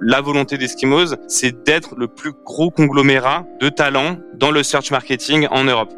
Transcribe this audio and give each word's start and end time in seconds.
la 0.00 0.20
volonté 0.20 0.56
d'Eskimos, 0.56 1.14
c'est 1.28 1.64
d'être 1.64 1.94
le 1.96 2.08
plus 2.08 2.32
gros 2.32 2.70
conglomérat 2.70 3.44
de 3.60 3.68
talents 3.68 4.16
dans 4.34 4.50
le 4.50 4.62
search 4.62 4.90
marketing 4.90 5.46
en 5.50 5.64
Europe. 5.64 5.92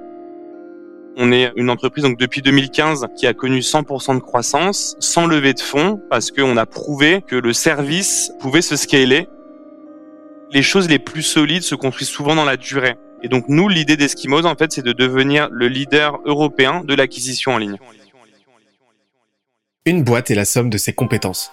On 1.16 1.30
est 1.30 1.52
une 1.56 1.70
entreprise 1.70 2.04
donc 2.04 2.18
depuis 2.18 2.42
2015 2.42 3.06
qui 3.16 3.26
a 3.26 3.34
connu 3.34 3.60
100% 3.60 4.16
de 4.16 4.20
croissance 4.20 4.96
sans 4.98 5.26
lever 5.26 5.52
de 5.54 5.60
fonds 5.60 6.00
parce 6.10 6.30
qu'on 6.30 6.56
a 6.56 6.66
prouvé 6.66 7.22
que 7.26 7.36
le 7.36 7.52
service 7.52 8.32
pouvait 8.40 8.62
se 8.62 8.76
scaler. 8.76 9.28
Les 10.50 10.62
choses 10.62 10.88
les 10.88 10.98
plus 10.98 11.22
solides 11.22 11.62
se 11.62 11.74
construisent 11.74 12.08
souvent 12.08 12.34
dans 12.34 12.44
la 12.44 12.56
durée. 12.56 12.96
Et 13.22 13.28
donc 13.28 13.44
nous, 13.48 13.68
l'idée 13.68 13.96
d'Eskimos, 13.96 14.46
en 14.46 14.56
fait, 14.56 14.72
c'est 14.72 14.84
de 14.84 14.92
devenir 14.92 15.48
le 15.52 15.68
leader 15.68 16.18
européen 16.24 16.82
de 16.84 16.94
l'acquisition 16.94 17.52
en 17.52 17.58
ligne. 17.58 17.78
Une 19.84 20.02
boîte 20.02 20.30
est 20.30 20.34
la 20.34 20.44
somme 20.44 20.70
de 20.70 20.78
ses 20.78 20.92
compétences. 20.92 21.52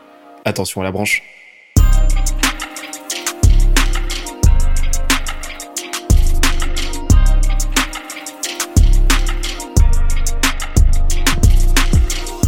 attention 0.45 0.81
à 0.81 0.83
la 0.83 0.91
branche. 0.91 1.23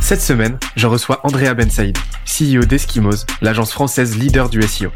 Cette 0.01 0.21
semaine, 0.21 0.59
je 0.75 0.85
reçois 0.85 1.21
Andrea 1.23 1.53
Ben 1.55 1.69
Saïd, 1.69 1.97
CEO 2.25 2.65
d'Eskimos, 2.65 3.25
l'agence 3.41 3.71
française 3.71 4.17
leader 4.17 4.49
du 4.49 4.61
SEO. 4.61 4.91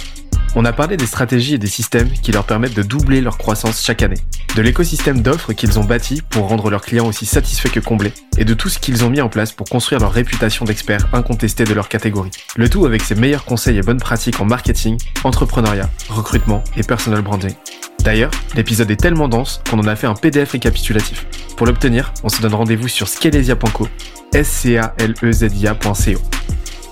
On 0.59 0.65
a 0.65 0.73
parlé 0.73 0.97
des 0.97 1.05
stratégies 1.05 1.53
et 1.53 1.57
des 1.59 1.67
systèmes 1.67 2.09
qui 2.09 2.31
leur 2.31 2.43
permettent 2.43 2.75
de 2.75 2.81
doubler 2.81 3.21
leur 3.21 3.37
croissance 3.37 3.83
chaque 3.83 4.01
année, 4.01 4.17
de 4.55 4.61
l'écosystème 4.63 5.21
d'offres 5.21 5.53
qu'ils 5.53 5.77
ont 5.77 5.83
bâti 5.83 6.23
pour 6.27 6.47
rendre 6.47 6.71
leurs 6.71 6.81
clients 6.81 7.05
aussi 7.05 7.27
satisfaits 7.27 7.69
que 7.69 7.79
comblés, 7.79 8.11
et 8.39 8.43
de 8.43 8.55
tout 8.55 8.67
ce 8.67 8.79
qu'ils 8.79 9.05
ont 9.05 9.11
mis 9.11 9.21
en 9.21 9.29
place 9.29 9.51
pour 9.51 9.69
construire 9.69 10.01
leur 10.01 10.11
réputation 10.11 10.65
d'experts 10.65 11.09
incontestés 11.13 11.63
de 11.63 11.75
leur 11.75 11.89
catégorie. 11.89 12.31
Le 12.55 12.67
tout 12.69 12.87
avec 12.87 13.03
ses 13.03 13.13
meilleurs 13.13 13.45
conseils 13.45 13.77
et 13.77 13.83
bonnes 13.83 13.99
pratiques 13.99 14.41
en 14.41 14.45
marketing, 14.45 14.97
entrepreneuriat, 15.23 15.91
recrutement 16.09 16.63
et 16.75 16.81
personal 16.81 17.21
branding. 17.21 17.53
D'ailleurs, 17.99 18.31
l'épisode 18.55 18.89
est 18.89 18.95
tellement 18.95 19.27
dense 19.27 19.61
qu'on 19.69 19.77
en 19.77 19.85
a 19.85 19.95
fait 19.95 20.07
un 20.07 20.15
PDF 20.15 20.53
récapitulatif. 20.53 21.27
Pour 21.55 21.67
l'obtenir, 21.67 22.11
on 22.23 22.29
se 22.29 22.41
donne 22.41 22.55
rendez-vous 22.55 22.87
sur 22.87 23.07
scalezia.co 23.07 23.87
s 24.33 24.47
c 24.47 24.79
a 24.79 24.95
l 24.97 25.13
e 25.21 25.31
z 25.31 25.43
-I 25.43 26.17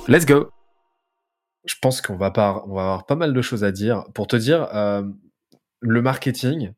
Let's 0.08 0.28
go 0.28 0.55
Je 1.66 1.76
pense 1.82 2.02
qu'on 2.02 2.18
va, 2.18 2.32
pas, 2.32 2.64
on 2.68 2.76
va 2.76 2.82
avoir 2.82 3.06
pas 3.06 3.16
mal 3.16 3.34
de 3.34 3.42
choses 3.42 3.64
à 3.64 3.72
dire. 3.72 4.04
Pour 4.14 4.28
te 4.28 4.36
dire, 4.36 4.68
euh, 4.74 5.04
le 5.82 6.02
marketing, 6.02 6.74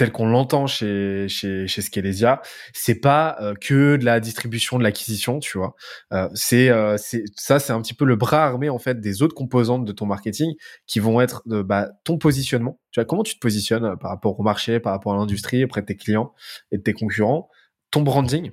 tel 0.00 0.12
qu'on 0.12 0.28
l'entend 0.28 0.66
chez, 0.66 1.28
chez, 1.28 1.66
chez 1.66 1.82
Scalesia, 1.82 2.40
c'est 2.72 3.00
pas 3.00 3.36
euh, 3.42 3.52
que 3.54 3.96
de 3.96 4.04
la 4.06 4.18
distribution, 4.18 4.78
de 4.78 4.82
l'acquisition, 4.82 5.40
tu 5.40 5.58
vois. 5.58 5.74
Euh, 6.14 6.26
c'est, 6.32 6.70
euh, 6.70 6.96
c'est 6.96 7.24
ça, 7.36 7.58
c'est 7.58 7.74
un 7.74 7.82
petit 7.82 7.92
peu 7.92 8.06
le 8.06 8.16
bras 8.16 8.46
armé 8.46 8.70
en 8.70 8.78
fait 8.78 8.98
des 8.98 9.20
autres 9.20 9.34
composantes 9.34 9.84
de 9.84 9.92
ton 9.92 10.06
marketing 10.06 10.54
qui 10.86 11.00
vont 11.00 11.20
être 11.20 11.42
bah, 11.44 11.90
ton 12.04 12.16
positionnement. 12.16 12.80
Tu 12.92 13.00
vois 13.00 13.04
comment 13.04 13.24
tu 13.24 13.34
te 13.34 13.40
positionnes 13.40 13.84
euh, 13.84 13.96
par 13.96 14.10
rapport 14.10 14.40
au 14.40 14.42
marché, 14.42 14.80
par 14.80 14.94
rapport 14.94 15.12
à 15.12 15.16
l'industrie, 15.16 15.64
auprès 15.64 15.82
de 15.82 15.86
tes 15.86 15.96
clients 15.96 16.32
et 16.72 16.78
de 16.78 16.82
tes 16.82 16.94
concurrents, 16.94 17.50
ton 17.90 18.00
branding 18.00 18.52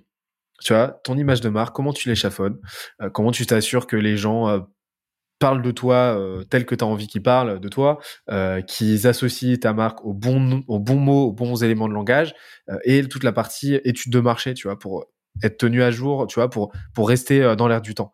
tu 0.59 0.73
vois, 0.73 0.99
ton 1.03 1.15
image 1.17 1.41
de 1.41 1.49
marque, 1.49 1.75
comment 1.75 1.93
tu 1.93 2.09
l'échafaudes, 2.09 2.59
euh, 3.01 3.09
comment 3.11 3.31
tu 3.31 3.45
t'assures 3.45 3.85
que 3.85 3.95
les 3.95 4.17
gens 4.17 4.65
parlent 5.39 5.61
de 5.61 5.71
toi 5.71 5.95
euh, 6.17 6.43
tel 6.43 6.65
que 6.65 6.75
tu 6.75 6.83
as 6.83 6.87
envie 6.87 7.07
qu'ils 7.07 7.23
parlent 7.23 7.59
de 7.59 7.67
toi, 7.69 7.99
euh, 8.29 8.61
qu'ils 8.61 9.07
associent 9.07 9.57
ta 9.57 9.73
marque 9.73 10.03
aux 10.05 10.13
bons, 10.13 10.63
aux 10.67 10.79
bons 10.79 10.99
mots, 10.99 11.27
aux 11.27 11.31
bons 11.31 11.63
éléments 11.63 11.87
de 11.87 11.93
langage, 11.93 12.33
et 12.83 13.07
toute 13.07 13.23
la 13.23 13.31
partie 13.31 13.75
étude 13.85 14.11
de 14.11 14.19
marché, 14.19 14.53
tu 14.53 14.67
vois, 14.67 14.77
pour 14.77 15.05
être 15.43 15.57
tenu 15.57 15.83
à 15.83 15.91
jour, 15.91 16.27
tu 16.27 16.35
vois, 16.35 16.49
pour, 16.49 16.73
pour 16.93 17.07
rester 17.07 17.55
dans 17.55 17.67
l'air 17.67 17.81
du 17.81 17.93
temps. 17.95 18.11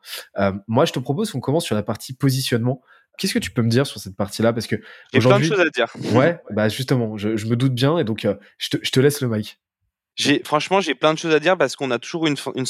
moi, 0.67 0.85
je 0.85 0.93
te 0.93 0.99
propose 0.99 1.31
qu'on 1.31 1.39
commence 1.39 1.65
sur 1.65 1.75
la 1.75 1.83
partie 1.83 2.13
positionnement. 2.13 2.81
Qu'est-ce 3.17 3.33
que 3.33 3.39
tu 3.39 3.51
peux 3.51 3.61
me 3.61 3.69
dire 3.69 3.87
sur 3.87 3.99
cette 3.99 4.15
partie-là? 4.15 4.53
Parce 4.53 4.67
que 4.67 4.75
J'ai 5.13 5.19
plein 5.19 5.39
de 5.39 5.43
choses 5.43 5.59
à 5.59 5.69
dire. 5.69 5.87
Ouais, 6.13 6.39
bah 6.51 6.69
justement, 6.69 7.17
je, 7.17 7.35
je 7.37 7.47
me 7.47 7.55
doute 7.55 7.73
bien, 7.73 7.97
et 7.97 8.03
donc 8.03 8.27
je, 8.57 8.69
te, 8.69 8.77
je 8.81 8.91
te 8.91 8.99
laisse 8.99 9.21
le 9.21 9.29
mic. 9.29 9.59
J'ai 10.15 10.43
franchement 10.43 10.79
j'ai 10.79 10.93
plein 10.93 11.13
de 11.13 11.17
choses 11.17 11.33
à 11.33 11.39
dire 11.39 11.57
parce 11.57 11.75
qu'on 11.75 11.89
a 11.89 11.97
toujours 11.97 12.27
une, 12.27 12.35
une 12.55 12.65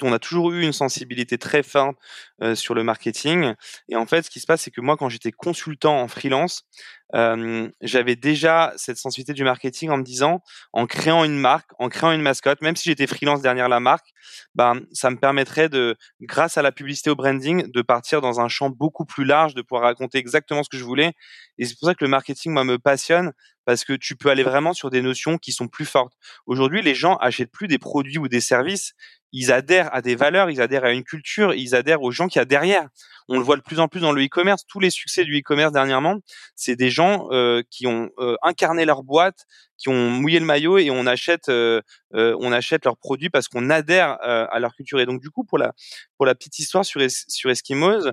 on 0.00 0.12
a 0.12 0.18
toujours 0.18 0.52
eu 0.52 0.62
une 0.62 0.72
sensibilité 0.72 1.36
très 1.36 1.62
forte 1.62 1.96
euh, 2.42 2.54
sur 2.54 2.74
le 2.74 2.82
marketing. 2.82 3.52
Et 3.90 3.96
en 3.96 4.06
fait 4.06 4.22
ce 4.22 4.30
qui 4.30 4.40
se 4.40 4.46
passe 4.46 4.62
c'est 4.62 4.70
que 4.70 4.80
moi 4.80 4.96
quand 4.96 5.10
j'étais 5.10 5.32
consultant 5.32 6.00
en 6.00 6.08
freelance 6.08 6.64
euh, 7.14 7.68
j'avais 7.82 8.16
déjà 8.16 8.72
cette 8.76 8.96
sensibilité 8.96 9.34
du 9.34 9.44
marketing 9.44 9.90
en 9.90 9.98
me 9.98 10.02
disant 10.02 10.40
en 10.72 10.86
créant 10.86 11.24
une 11.24 11.38
marque 11.38 11.70
en 11.78 11.90
créant 11.90 12.12
une 12.12 12.22
mascotte 12.22 12.62
même 12.62 12.74
si 12.74 12.88
j'étais 12.88 13.06
freelance 13.06 13.42
derrière 13.42 13.68
la 13.68 13.80
marque 13.80 14.08
ben 14.54 14.80
ça 14.92 15.10
me 15.10 15.16
permettrait 15.16 15.68
de 15.68 15.96
grâce 16.22 16.56
à 16.56 16.62
la 16.62 16.72
publicité 16.72 17.10
au 17.10 17.16
branding 17.16 17.70
de 17.70 17.82
partir 17.82 18.22
dans 18.22 18.40
un 18.40 18.48
champ 18.48 18.70
beaucoup 18.70 19.04
plus 19.04 19.24
large 19.26 19.54
de 19.54 19.60
pouvoir 19.60 19.82
raconter 19.82 20.16
exactement 20.16 20.62
ce 20.62 20.70
que 20.70 20.78
je 20.78 20.84
voulais. 20.84 21.12
Et 21.58 21.66
c'est 21.66 21.78
pour 21.78 21.88
ça 21.88 21.94
que 21.94 22.04
le 22.04 22.10
marketing 22.10 22.52
moi 22.52 22.64
me 22.64 22.78
passionne 22.78 23.32
parce 23.64 23.84
que 23.84 23.92
tu 23.92 24.16
peux 24.16 24.30
aller 24.30 24.42
vraiment 24.42 24.72
sur 24.74 24.90
des 24.90 25.02
notions 25.02 25.38
qui 25.38 25.52
sont 25.52 25.68
plus 25.68 25.86
fortes. 25.86 26.14
Aujourd'hui, 26.46 26.82
les 26.82 26.94
gens 26.94 27.16
achètent 27.16 27.52
plus 27.52 27.68
des 27.68 27.78
produits 27.78 28.18
ou 28.18 28.28
des 28.28 28.40
services, 28.40 28.94
ils 29.32 29.50
adhèrent 29.50 29.92
à 29.94 30.02
des 30.02 30.14
valeurs, 30.14 30.50
ils 30.50 30.60
adhèrent 30.60 30.84
à 30.84 30.92
une 30.92 31.04
culture, 31.04 31.54
ils 31.54 31.74
adhèrent 31.74 32.02
aux 32.02 32.10
gens 32.10 32.28
qui 32.28 32.38
a 32.38 32.44
derrière. 32.44 32.88
On 33.28 33.38
le 33.38 33.44
voit 33.44 33.56
de 33.56 33.62
plus 33.62 33.80
en 33.80 33.88
plus 33.88 34.00
dans 34.00 34.12
le 34.12 34.22
e-commerce. 34.22 34.66
Tous 34.66 34.78
les 34.78 34.90
succès 34.90 35.24
du 35.24 35.38
e-commerce 35.38 35.72
dernièrement, 35.72 36.18
c'est 36.54 36.76
des 36.76 36.90
gens 36.90 37.28
euh, 37.30 37.62
qui 37.70 37.86
ont 37.86 38.10
euh, 38.18 38.36
incarné 38.42 38.84
leur 38.84 39.02
boîte, 39.02 39.46
qui 39.78 39.88
ont 39.88 40.10
mouillé 40.10 40.38
le 40.38 40.44
maillot 40.44 40.78
et 40.78 40.90
on 40.90 41.06
achète, 41.06 41.48
euh, 41.48 41.80
on 42.12 42.52
achète 42.52 42.84
leurs 42.84 42.98
produits 42.98 43.30
parce 43.30 43.48
qu'on 43.48 43.70
adhère 43.70 44.18
à 44.20 44.58
leur 44.60 44.74
culture. 44.74 45.00
Et 45.00 45.06
donc 45.06 45.20
du 45.20 45.30
coup, 45.30 45.44
pour 45.44 45.58
la 45.58 45.72
pour 46.18 46.26
la 46.26 46.34
petite 46.34 46.58
histoire 46.58 46.84
sur 46.84 47.00
sur 47.08 47.50
Eskimos, 47.50 48.04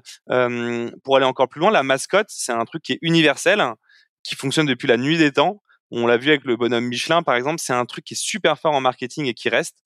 pour 1.03 1.17
aller 1.17 1.25
encore 1.25 1.49
plus 1.49 1.59
loin, 1.59 1.69
la 1.69 1.83
mascotte, 1.83 2.29
c'est 2.29 2.53
un 2.53 2.65
truc 2.65 2.81
qui 2.81 2.93
est 2.93 2.99
universel 3.01 3.61
qui 4.23 4.35
fonctionne 4.35 4.65
depuis 4.65 4.87
la 4.87 4.97
nuit 4.97 5.17
des 5.17 5.31
temps. 5.31 5.61
On 5.91 6.05
l'a 6.05 6.17
vu 6.17 6.29
avec 6.29 6.43
le 6.43 6.55
bonhomme 6.55 6.85
Michelin, 6.85 7.23
par 7.23 7.35
exemple. 7.35 7.59
C'est 7.59 7.73
un 7.73 7.85
truc 7.85 8.05
qui 8.05 8.13
est 8.13 8.21
super 8.21 8.59
fort 8.59 8.73
en 8.73 8.81
marketing 8.81 9.25
et 9.25 9.33
qui 9.33 9.49
reste. 9.49 9.77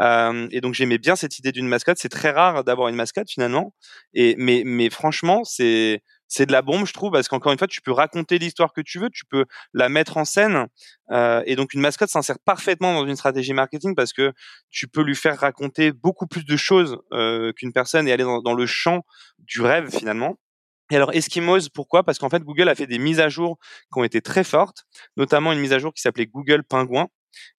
Euh, 0.00 0.46
et 0.50 0.60
donc 0.60 0.74
j'aimais 0.74 0.98
bien 0.98 1.16
cette 1.16 1.38
idée 1.38 1.52
d'une 1.52 1.68
mascotte. 1.68 1.98
C'est 1.98 2.08
très 2.08 2.30
rare 2.30 2.64
d'avoir 2.64 2.88
une 2.88 2.96
mascotte 2.96 3.30
finalement. 3.30 3.74
Et 4.14 4.34
mais 4.38 4.62
mais 4.64 4.90
franchement 4.90 5.44
c'est 5.44 6.02
c'est 6.28 6.44
de 6.46 6.52
la 6.52 6.60
bombe 6.60 6.86
je 6.86 6.92
trouve 6.92 7.12
parce 7.12 7.28
qu'encore 7.28 7.52
une 7.52 7.58
fois 7.58 7.68
tu 7.68 7.80
peux 7.80 7.92
raconter 7.92 8.38
l'histoire 8.38 8.72
que 8.72 8.80
tu 8.80 8.98
veux, 8.98 9.10
tu 9.10 9.24
peux 9.26 9.46
la 9.72 9.88
mettre 9.88 10.16
en 10.16 10.24
scène. 10.24 10.66
Euh, 11.12 11.42
et 11.46 11.56
donc 11.56 11.72
une 11.72 11.80
mascotte 11.80 12.10
s'insère 12.10 12.38
parfaitement 12.44 12.92
dans 12.94 13.06
une 13.06 13.16
stratégie 13.16 13.54
marketing 13.54 13.94
parce 13.94 14.12
que 14.12 14.32
tu 14.70 14.88
peux 14.88 15.02
lui 15.02 15.16
faire 15.16 15.38
raconter 15.38 15.92
beaucoup 15.92 16.26
plus 16.26 16.44
de 16.44 16.56
choses 16.56 16.98
euh, 17.12 17.52
qu'une 17.52 17.72
personne 17.72 18.08
et 18.08 18.12
aller 18.12 18.24
dans, 18.24 18.42
dans 18.42 18.54
le 18.54 18.66
champ 18.66 19.02
du 19.38 19.62
rêve 19.62 19.90
finalement. 19.90 20.36
Et 20.90 20.96
alors 20.96 21.12
Eskimos, 21.12 21.68
pourquoi? 21.72 22.04
Parce 22.04 22.18
qu'en 22.18 22.28
fait 22.28 22.42
Google 22.42 22.68
a 22.68 22.74
fait 22.74 22.86
des 22.86 22.98
mises 22.98 23.20
à 23.20 23.28
jour 23.28 23.58
qui 23.92 23.98
ont 23.98 24.04
été 24.04 24.20
très 24.20 24.44
fortes, 24.44 24.84
notamment 25.16 25.52
une 25.52 25.58
mise 25.58 25.72
à 25.72 25.78
jour 25.78 25.92
qui 25.92 26.00
s'appelait 26.02 26.26
Google 26.26 26.62
Pingouin. 26.62 27.08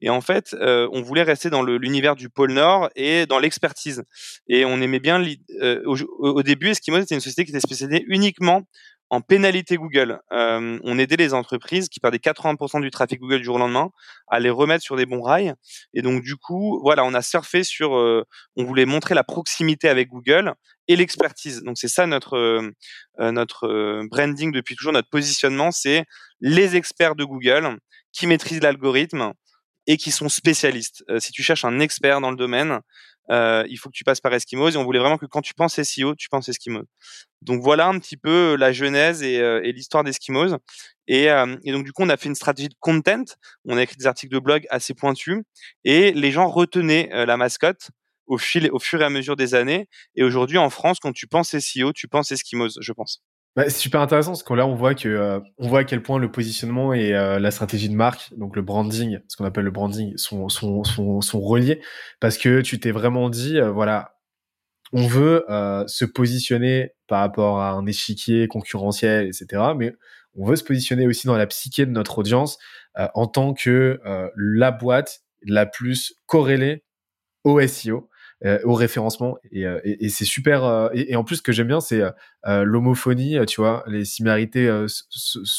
Et 0.02 0.10
en 0.10 0.22
fait, 0.22 0.56
euh, 0.60 0.90
on 0.92 1.02
voulait 1.02 1.24
rester 1.24 1.50
dans 1.50 1.64
l'univers 1.64 2.16
du 2.16 2.30
pôle 2.30 2.52
Nord 2.54 2.90
et 2.96 3.26
dans 3.26 3.40
l'expertise. 3.40 4.04
Et 4.48 4.66
on 4.66 4.82
aimait 4.82 5.00
bien. 5.00 5.24
Euh, 5.62 5.82
au, 5.86 5.98
au, 6.20 6.44
début, 6.44 6.70
Eskimos 6.70 7.02
était 7.02 7.16
une 7.16 7.22
société 7.22 7.46
qui 7.46 7.52
était 7.52 7.60
spécialisée 7.60 8.04
uniquement 8.08 8.64
en 9.10 9.22
pénalité 9.22 9.78
Google. 9.78 10.20
Euh, 10.32 10.80
on 10.84 11.00
aidait 11.00 11.16
les 11.16 11.34
entreprises 11.34 11.90
qui 11.90 12.00
perdaient 12.00 12.18
80% 12.18 12.82
du 12.82 12.92
trafic 12.92 13.20
Google 13.20 13.38
du 13.38 13.46
jour 13.46 13.56
au 13.56 13.60
lendemain 13.60 13.90
à 14.28 14.40
les 14.40 14.50
remettre 14.50 14.84
sur 14.84 14.96
des 14.96 15.06
bons 15.06 15.22
rails. 15.22 15.54
Et 15.94 16.02
donc 16.02 16.24
du 16.24 16.36
coup, 16.36 16.80
voilà, 16.84 17.06
on 17.06 17.14
a 17.14 17.22
surfé 17.22 17.64
sur, 17.64 17.96
euh, 17.96 18.26
on 18.56 18.66
voulait 18.66 18.86
montrer 18.86 19.16
la 19.16 19.24
proximité 19.24 19.88
avec 19.88 20.10
Google 20.10 20.54
et 20.88 20.96
l'expertise. 20.96 21.64
Donc 21.64 21.78
c'est 21.78 21.88
ça 21.88 22.06
notre 22.06 22.36
euh, 22.38 22.72
notre 23.20 24.04
branding 24.10 24.52
depuis 24.52 24.76
toujours, 24.76 24.94
notre 24.94 25.10
positionnement, 25.10 25.72
c'est 25.72 26.06
les 26.42 26.76
experts 26.76 27.16
de 27.16 27.24
Google 27.24 27.78
qui 28.12 28.28
maîtrisent 28.28 28.62
l'algorithme 28.62 29.34
et 29.88 29.98
qui 29.98 30.12
sont 30.12 30.30
spécialistes. 30.30 31.04
si 31.20 31.32
tu 31.32 31.42
cherches 31.42 31.66
un 31.66 31.80
expert 31.80 32.20
dans 32.20 32.30
le 32.30 32.36
domaine, 32.36 32.82
euh, 33.32 33.66
il 33.70 33.78
faut 33.78 33.90
que 33.90 33.96
tu 33.96 34.04
passes 34.04 34.22
par 34.22 34.34
Eskimos 34.34 34.72
et 34.72 34.78
on 34.78 34.84
voulait 34.84 35.00
vraiment 35.00 35.18
que 35.18 35.26
quand 35.26 35.42
tu 35.42 35.54
penses 35.54 35.82
SEO, 35.82 36.16
tu 36.16 36.30
penses 36.30 36.50
Eskimos. 36.50 36.86
Donc 37.42 37.62
voilà 37.62 37.88
un 37.88 38.00
petit 38.00 38.18
peu 38.18 38.56
la 38.56 38.72
genèse 38.72 39.24
et, 39.24 39.40
euh, 39.40 39.62
et 39.64 39.72
l'histoire 39.72 40.04
d'Eskimos. 40.04 40.56
Et, 41.08 41.30
euh, 41.30 41.56
et, 41.64 41.72
donc 41.72 41.86
du 41.86 41.94
coup, 41.94 42.04
on 42.04 42.10
a 42.10 42.18
fait 42.18 42.30
une 42.30 42.36
stratégie 42.36 42.70
de 42.70 42.76
content. 42.80 43.24
On 43.66 43.78
a 43.78 43.84
écrit 43.84 43.98
des 43.98 44.08
articles 44.08 44.34
de 44.34 44.40
blog 44.40 44.66
assez 44.70 44.94
pointus 44.94 45.44
et 45.84 46.12
les 46.12 46.32
gens 46.32 46.48
retenaient 46.50 47.10
euh, 47.14 47.26
la 47.26 47.38
mascotte 47.38 47.90
au, 48.26 48.38
fil, 48.38 48.70
au 48.72 48.80
fur 48.80 49.02
et 49.02 49.06
à 49.06 49.10
mesure 49.10 49.36
des 49.36 49.56
années. 49.56 49.88
Et 50.16 50.24
aujourd'hui, 50.24 50.58
en 50.58 50.70
France, 50.70 51.00
quand 51.00 51.14
tu 51.14 51.28
penses 51.28 51.58
SEO, 51.58 51.94
tu 51.94 52.08
penses 52.08 52.32
Eskimos, 52.32 52.78
je 52.80 52.94
pense. 52.94 53.22
Bah, 53.58 53.64
c'est 53.70 53.80
super 53.80 54.02
intéressant 54.02 54.34
parce 54.34 54.44
que 54.44 54.54
là 54.54 54.68
on 54.68 54.76
voit 54.76 54.94
que 54.94 55.42
on 55.58 55.68
voit 55.68 55.80
à 55.80 55.84
quel 55.84 56.04
point 56.04 56.20
le 56.20 56.32
positionnement 56.32 56.94
et 56.94 57.10
la 57.10 57.50
stratégie 57.50 57.90
de 57.90 57.96
marque, 57.96 58.32
donc 58.38 58.56
le 58.56 58.62
branding, 58.62 59.18
ce 59.28 59.36
qu'on 59.36 59.46
appelle 59.46 59.64
le 59.64 59.72
branding, 59.72 60.16
sont 60.16 60.48
sont 60.48 60.84
sont, 60.84 61.22
sont 61.22 61.42
reliés 61.42 61.82
parce 62.20 62.38
que 62.38 62.62
tu 62.62 62.80
t'es 62.80 62.92
vraiment 62.92 63.32
dit 63.32 63.60
voilà 63.74 64.14
on 64.94 65.08
veut 65.08 65.44
se 65.88 66.06
positionner 66.06 66.92
par 67.08 67.22
rapport 67.22 67.60
à 67.60 67.72
un 67.72 67.88
échiquier 67.88 68.48
concurrentiel, 68.48 69.26
etc. 69.26 69.64
Mais 69.76 69.96
on 70.36 70.46
veut 70.46 70.56
se 70.56 70.64
positionner 70.64 71.08
aussi 71.08 71.26
dans 71.26 71.36
la 71.36 71.48
psyché 71.48 71.88
de 71.88 71.92
notre 71.92 72.20
audience 72.20 72.60
en 73.16 73.26
tant 73.26 73.56
que 73.56 74.00
la 74.36 74.70
boîte 74.70 75.22
la 75.42 75.66
plus 75.66 76.14
corrélée 76.28 76.84
au 77.44 77.60
SEO. 77.62 78.08
Euh, 78.46 78.60
au 78.66 78.76
référencement 78.76 79.40
et, 79.52 79.66
euh, 79.66 79.80
c'est 80.10 80.24
super 80.24 80.64
euh, 80.64 80.90
et, 80.94 81.16
en 81.16 81.24
plus 81.24 81.38
ce 81.38 81.42
que 81.42 81.52
j'aime 81.52 81.66
bien 81.66 81.80
c'est 81.80 82.04
l'homophonie 82.46 83.40
tu 83.48 83.62
vois 83.62 83.84
les 83.88 84.06
similarités 84.06 84.72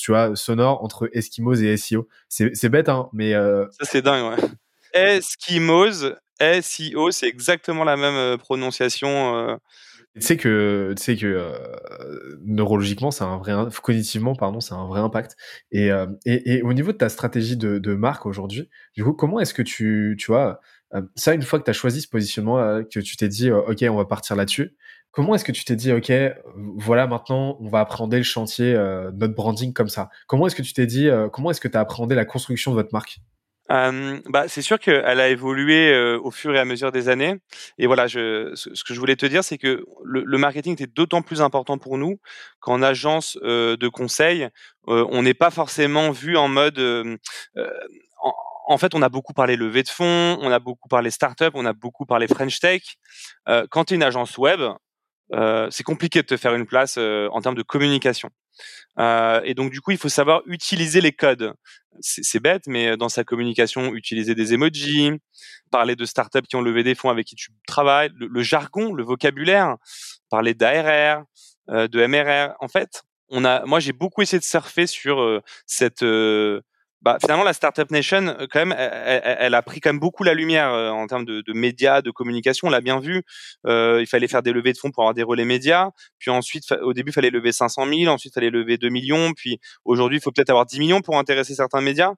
tu 0.01 0.13
vois 0.13 0.37
sonores 0.37 0.85
entre 0.85 1.11
Eskimos 1.13 1.57
et 1.57 1.77
SEO 1.77 2.07
c'est 2.29 2.69
bête 2.69 2.89
hein 2.89 3.09
mais 3.13 3.33
ça 3.33 3.67
c'est 3.83 4.01
dingue 4.01 4.31
ouais. 4.31 5.17
Eskimos 5.17 6.05
SEO 6.41 7.11
c'est 7.11 7.27
exactement 7.27 7.83
la 7.83 7.97
même 7.97 8.39
prononciation 8.39 9.59
tu 10.19 10.27
sais 10.27 10.37
que 10.37 10.95
tu 10.97 11.03
sais 11.03 11.17
que 11.17 11.53
neurologiquement 12.45 13.11
c'est 13.11 13.25
un 13.25 13.39
vrai 13.39 13.55
cognitivement 13.83 14.35
pardon 14.35 14.61
c'est 14.61 14.75
un 14.75 14.87
vrai 14.87 15.01
impact. 15.01 15.37
Et, 15.73 15.91
et, 16.27 16.63
au 16.63 16.73
niveau 16.73 16.93
de 16.93 16.99
ta 16.99 17.09
stratégie 17.09 17.57
de, 17.57 17.79
de 17.79 17.95
marque 17.95 18.27
aujourd'hui 18.27 18.69
du 18.95 19.05
coup 19.05 19.13
comment 19.13 19.41
est-ce 19.41 19.55
que 19.55 19.63
tu 19.63 20.17
tu 20.19 20.31
vois 20.31 20.61
euh, 20.95 21.03
ça, 21.17 21.35
une 21.35 21.43
fois 21.43 21.59
que 21.59 21.65
tu 21.65 21.71
as 21.71 21.75
choisi 21.75 22.01
ce 22.01 22.09
positionnement, 22.09 22.59
euh, 22.59 22.83
que 22.83 23.01
tu 23.01 23.17
t'es 23.17 23.29
dit, 23.29 23.51
euh, 23.51 23.61
OK, 23.61 23.85
on 23.89 23.97
va 23.97 24.05
partir 24.05 24.37
là-dessus, 24.37 24.77
comment 25.11 25.35
est-ce 25.35 25.45
que 25.45 25.53
tu 25.53 25.65
t'es 25.65 25.77
dit, 25.77 25.93
OK, 25.93 26.13
voilà, 26.77 27.07
maintenant, 27.07 27.59
on 27.61 27.69
va 27.69 27.81
appréhender 27.81 28.17
le 28.19 28.23
chantier, 28.23 28.75
notre 29.15 29.35
branding 29.35 29.73
comme 29.73 29.89
ça? 29.89 30.11
Comment 30.27 30.47
est-ce 30.47 30.57
que 30.57 30.63
tu 30.63 30.73
t'es 30.73 30.87
dit, 30.87 31.09
comment 31.33 31.51
est-ce 31.51 31.61
que 31.61 31.69
tu 31.69 31.77
as 31.77 31.81
appréhendé 31.81 32.15
la 32.15 32.25
construction 32.25 32.71
de 32.73 32.77
votre 32.77 32.91
marque? 32.93 33.21
Bah, 33.69 34.49
c'est 34.49 34.63
sûr 34.63 34.79
qu'elle 34.79 35.21
a 35.21 35.29
évolué 35.29 36.17
au 36.23 36.31
fur 36.31 36.55
et 36.55 36.59
à 36.59 36.65
mesure 36.65 36.93
des 36.93 37.09
années. 37.09 37.37
Et 37.79 37.87
voilà, 37.87 38.07
je, 38.07 38.53
ce, 38.55 38.85
que 38.85 38.95
je 38.95 38.99
voulais 38.99 39.17
te 39.17 39.27
dire, 39.27 39.45
c'est 39.45 39.59
que 39.59 39.85
le, 40.05 40.39
marketing 40.39 40.73
était 40.73 40.87
d'autant 40.87 41.23
plus 41.23 41.43
important 41.43 41.79
pour 41.79 41.99
nous 41.99 42.19
qu'en 42.61 42.83
agence 42.83 43.37
de 43.43 43.89
conseil, 43.89 44.49
on 44.87 45.23
n'est 45.23 45.35
pas 45.35 45.51
forcément 45.51 46.11
vu 46.11 46.37
en 46.37 46.49
mode 46.49 46.79
en, 48.21 48.33
en 48.69 48.77
fait, 48.77 48.95
on 48.95 49.01
a 49.01 49.09
beaucoup 49.09 49.33
parlé 49.33 49.57
levée 49.57 49.83
de 49.83 49.89
fonds, 49.89 50.39
on 50.41 50.53
a 50.53 50.59
beaucoup 50.59 50.89
parlé 50.89 51.11
startup, 51.11 51.53
on 51.55 51.65
a 51.65 51.73
beaucoup 51.73 52.05
parlé 52.05 52.29
French 52.29 52.61
Tech. 52.61 52.83
Euh, 53.49 53.67
quand 53.71 53.87
tu 53.87 53.95
es 53.95 53.97
une 53.97 54.03
agence 54.03 54.37
web, 54.37 54.61
euh, 55.33 55.69
c'est 55.71 55.85
compliqué 55.85 56.21
de 56.21 56.27
te 56.27 56.37
faire 56.37 56.55
une 56.55 56.67
place 56.67 56.97
euh, 56.99 57.29
en 57.33 57.41
termes 57.41 57.55
de 57.55 57.63
communication. 57.63 58.29
Et 58.99 59.55
donc, 59.55 59.71
du 59.71 59.81
coup, 59.81 59.91
il 59.91 59.99
faut 59.99 60.09
savoir 60.09 60.43
utiliser 60.47 61.01
les 61.01 61.13
codes. 61.13 61.55
C'est 62.01 62.41
bête, 62.41 62.67
mais 62.67 62.97
dans 62.97 63.09
sa 63.09 63.25
communication, 63.25 63.95
utiliser 63.95 64.35
des 64.35 64.55
emojis, 64.55 65.13
parler 65.71 65.97
de 65.97 66.05
startups 66.05 66.43
qui 66.43 66.57
ont 66.57 66.63
levé 66.63 66.83
des 66.83 66.95
fonds 66.95 67.11
avec 67.11 67.27
qui 67.27 67.35
tu 67.35 67.51
travailles, 67.67 68.11
le, 68.15 68.43
jargon, 68.43 68.93
le 68.93 69.03
vocabulaire, 69.03 69.77
parler 70.31 70.55
d'ARR, 70.55 71.25
de 71.69 72.07
MRR. 72.07 72.55
En 72.61 72.69
fait, 72.69 73.03
on 73.31 73.45
a, 73.45 73.65
moi, 73.67 73.81
j'ai 73.81 73.93
beaucoup 73.93 74.23
essayé 74.23 74.39
de 74.39 74.45
surfer 74.45 74.87
sur 74.87 75.43
cette 75.67 76.05
bah, 77.01 77.17
finalement, 77.21 77.45
la 77.45 77.53
Startup 77.53 77.89
Nation, 77.93 78.27
euh, 78.27 78.47
quand 78.51 78.67
même, 78.67 78.75
elle, 78.77 79.55
a 79.55 79.63
pris 79.63 79.81
quand 79.81 79.91
même 79.91 80.01
beaucoup 80.01 80.25
la 80.25 80.35
lumière 80.35 80.73
euh, 80.73 80.91
en 80.91 81.07
termes 81.07 81.25
de, 81.25 81.43
de, 81.43 81.53
médias, 81.53 82.03
de 82.03 82.11
communication. 82.11 82.67
On 82.67 82.71
l'a 82.71 82.81
bien 82.81 82.99
vu. 82.99 83.23
Euh, 83.67 83.99
il 84.01 84.07
fallait 84.07 84.27
faire 84.27 84.43
des 84.43 84.53
levées 84.53 84.73
de 84.73 84.79
fonds 84.79 84.91
pour 84.91 85.05
avoir 85.05 85.15
des 85.15 85.23
relais 85.23 85.45
médias. 85.45 85.91
Puis 86.19 86.31
ensuite, 86.31 86.73
au 86.83 86.93
début, 86.93 87.11
il 87.11 87.15
fallait 87.15 87.31
lever 87.31 87.53
500 87.53 87.87
000. 87.87 88.13
Ensuite, 88.13 88.33
il 88.33 88.35
fallait 88.35 88.51
lever 88.51 88.79
2 88.79 88.89
millions. 88.89 89.33
Puis 89.33 89.61
aujourd'hui, 89.85 90.19
il 90.19 90.21
faut 90.21 90.33
peut-être 90.33 90.51
avoir 90.51 90.67
10 90.67 90.81
millions 90.81 91.01
pour 91.01 91.19
intéresser 91.19 91.55
certains 91.55 91.81
médias. 91.81 92.15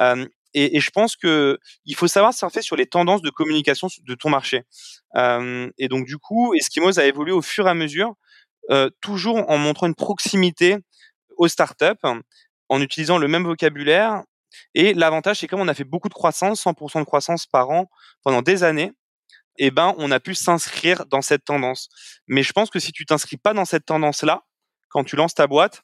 Euh, 0.00 0.26
et, 0.54 0.76
et, 0.76 0.80
je 0.80 0.90
pense 0.90 1.16
que 1.16 1.58
il 1.86 1.94
faut 1.94 2.08
savoir 2.08 2.34
surfer 2.34 2.62
sur 2.62 2.76
les 2.76 2.86
tendances 2.86 3.22
de 3.22 3.30
communication 3.30 3.88
de 4.06 4.14
ton 4.14 4.30
marché. 4.30 4.62
Euh, 5.16 5.70
et 5.78 5.88
donc, 5.88 6.06
du 6.06 6.16
coup, 6.16 6.54
Eskimos 6.54 6.98
a 6.98 7.04
évolué 7.04 7.32
au 7.32 7.42
fur 7.42 7.66
et 7.66 7.70
à 7.70 7.74
mesure, 7.74 8.14
toujours 9.00 9.50
en 9.50 9.58
montrant 9.58 9.86
une 9.86 9.94
proximité 9.94 10.76
aux 11.36 11.48
startups 11.48 12.06
en 12.72 12.80
utilisant 12.80 13.18
le 13.18 13.28
même 13.28 13.44
vocabulaire. 13.44 14.22
Et 14.74 14.94
l'avantage, 14.94 15.40
c'est 15.40 15.46
comme 15.46 15.60
on 15.60 15.68
a 15.68 15.74
fait 15.74 15.84
beaucoup 15.84 16.08
de 16.08 16.14
croissance, 16.14 16.64
100% 16.64 17.00
de 17.00 17.04
croissance 17.04 17.46
par 17.46 17.68
an 17.68 17.90
pendant 18.22 18.40
des 18.40 18.64
années, 18.64 18.92
eh 19.58 19.70
ben, 19.70 19.94
on 19.98 20.10
a 20.10 20.20
pu 20.20 20.34
s'inscrire 20.34 21.04
dans 21.06 21.20
cette 21.20 21.44
tendance. 21.44 21.90
Mais 22.26 22.42
je 22.42 22.52
pense 22.52 22.70
que 22.70 22.78
si 22.78 22.90
tu 22.92 23.04
t'inscris 23.04 23.36
pas 23.36 23.52
dans 23.52 23.66
cette 23.66 23.84
tendance-là, 23.84 24.44
quand 24.88 25.04
tu 25.04 25.16
lances 25.16 25.34
ta 25.34 25.46
boîte, 25.46 25.82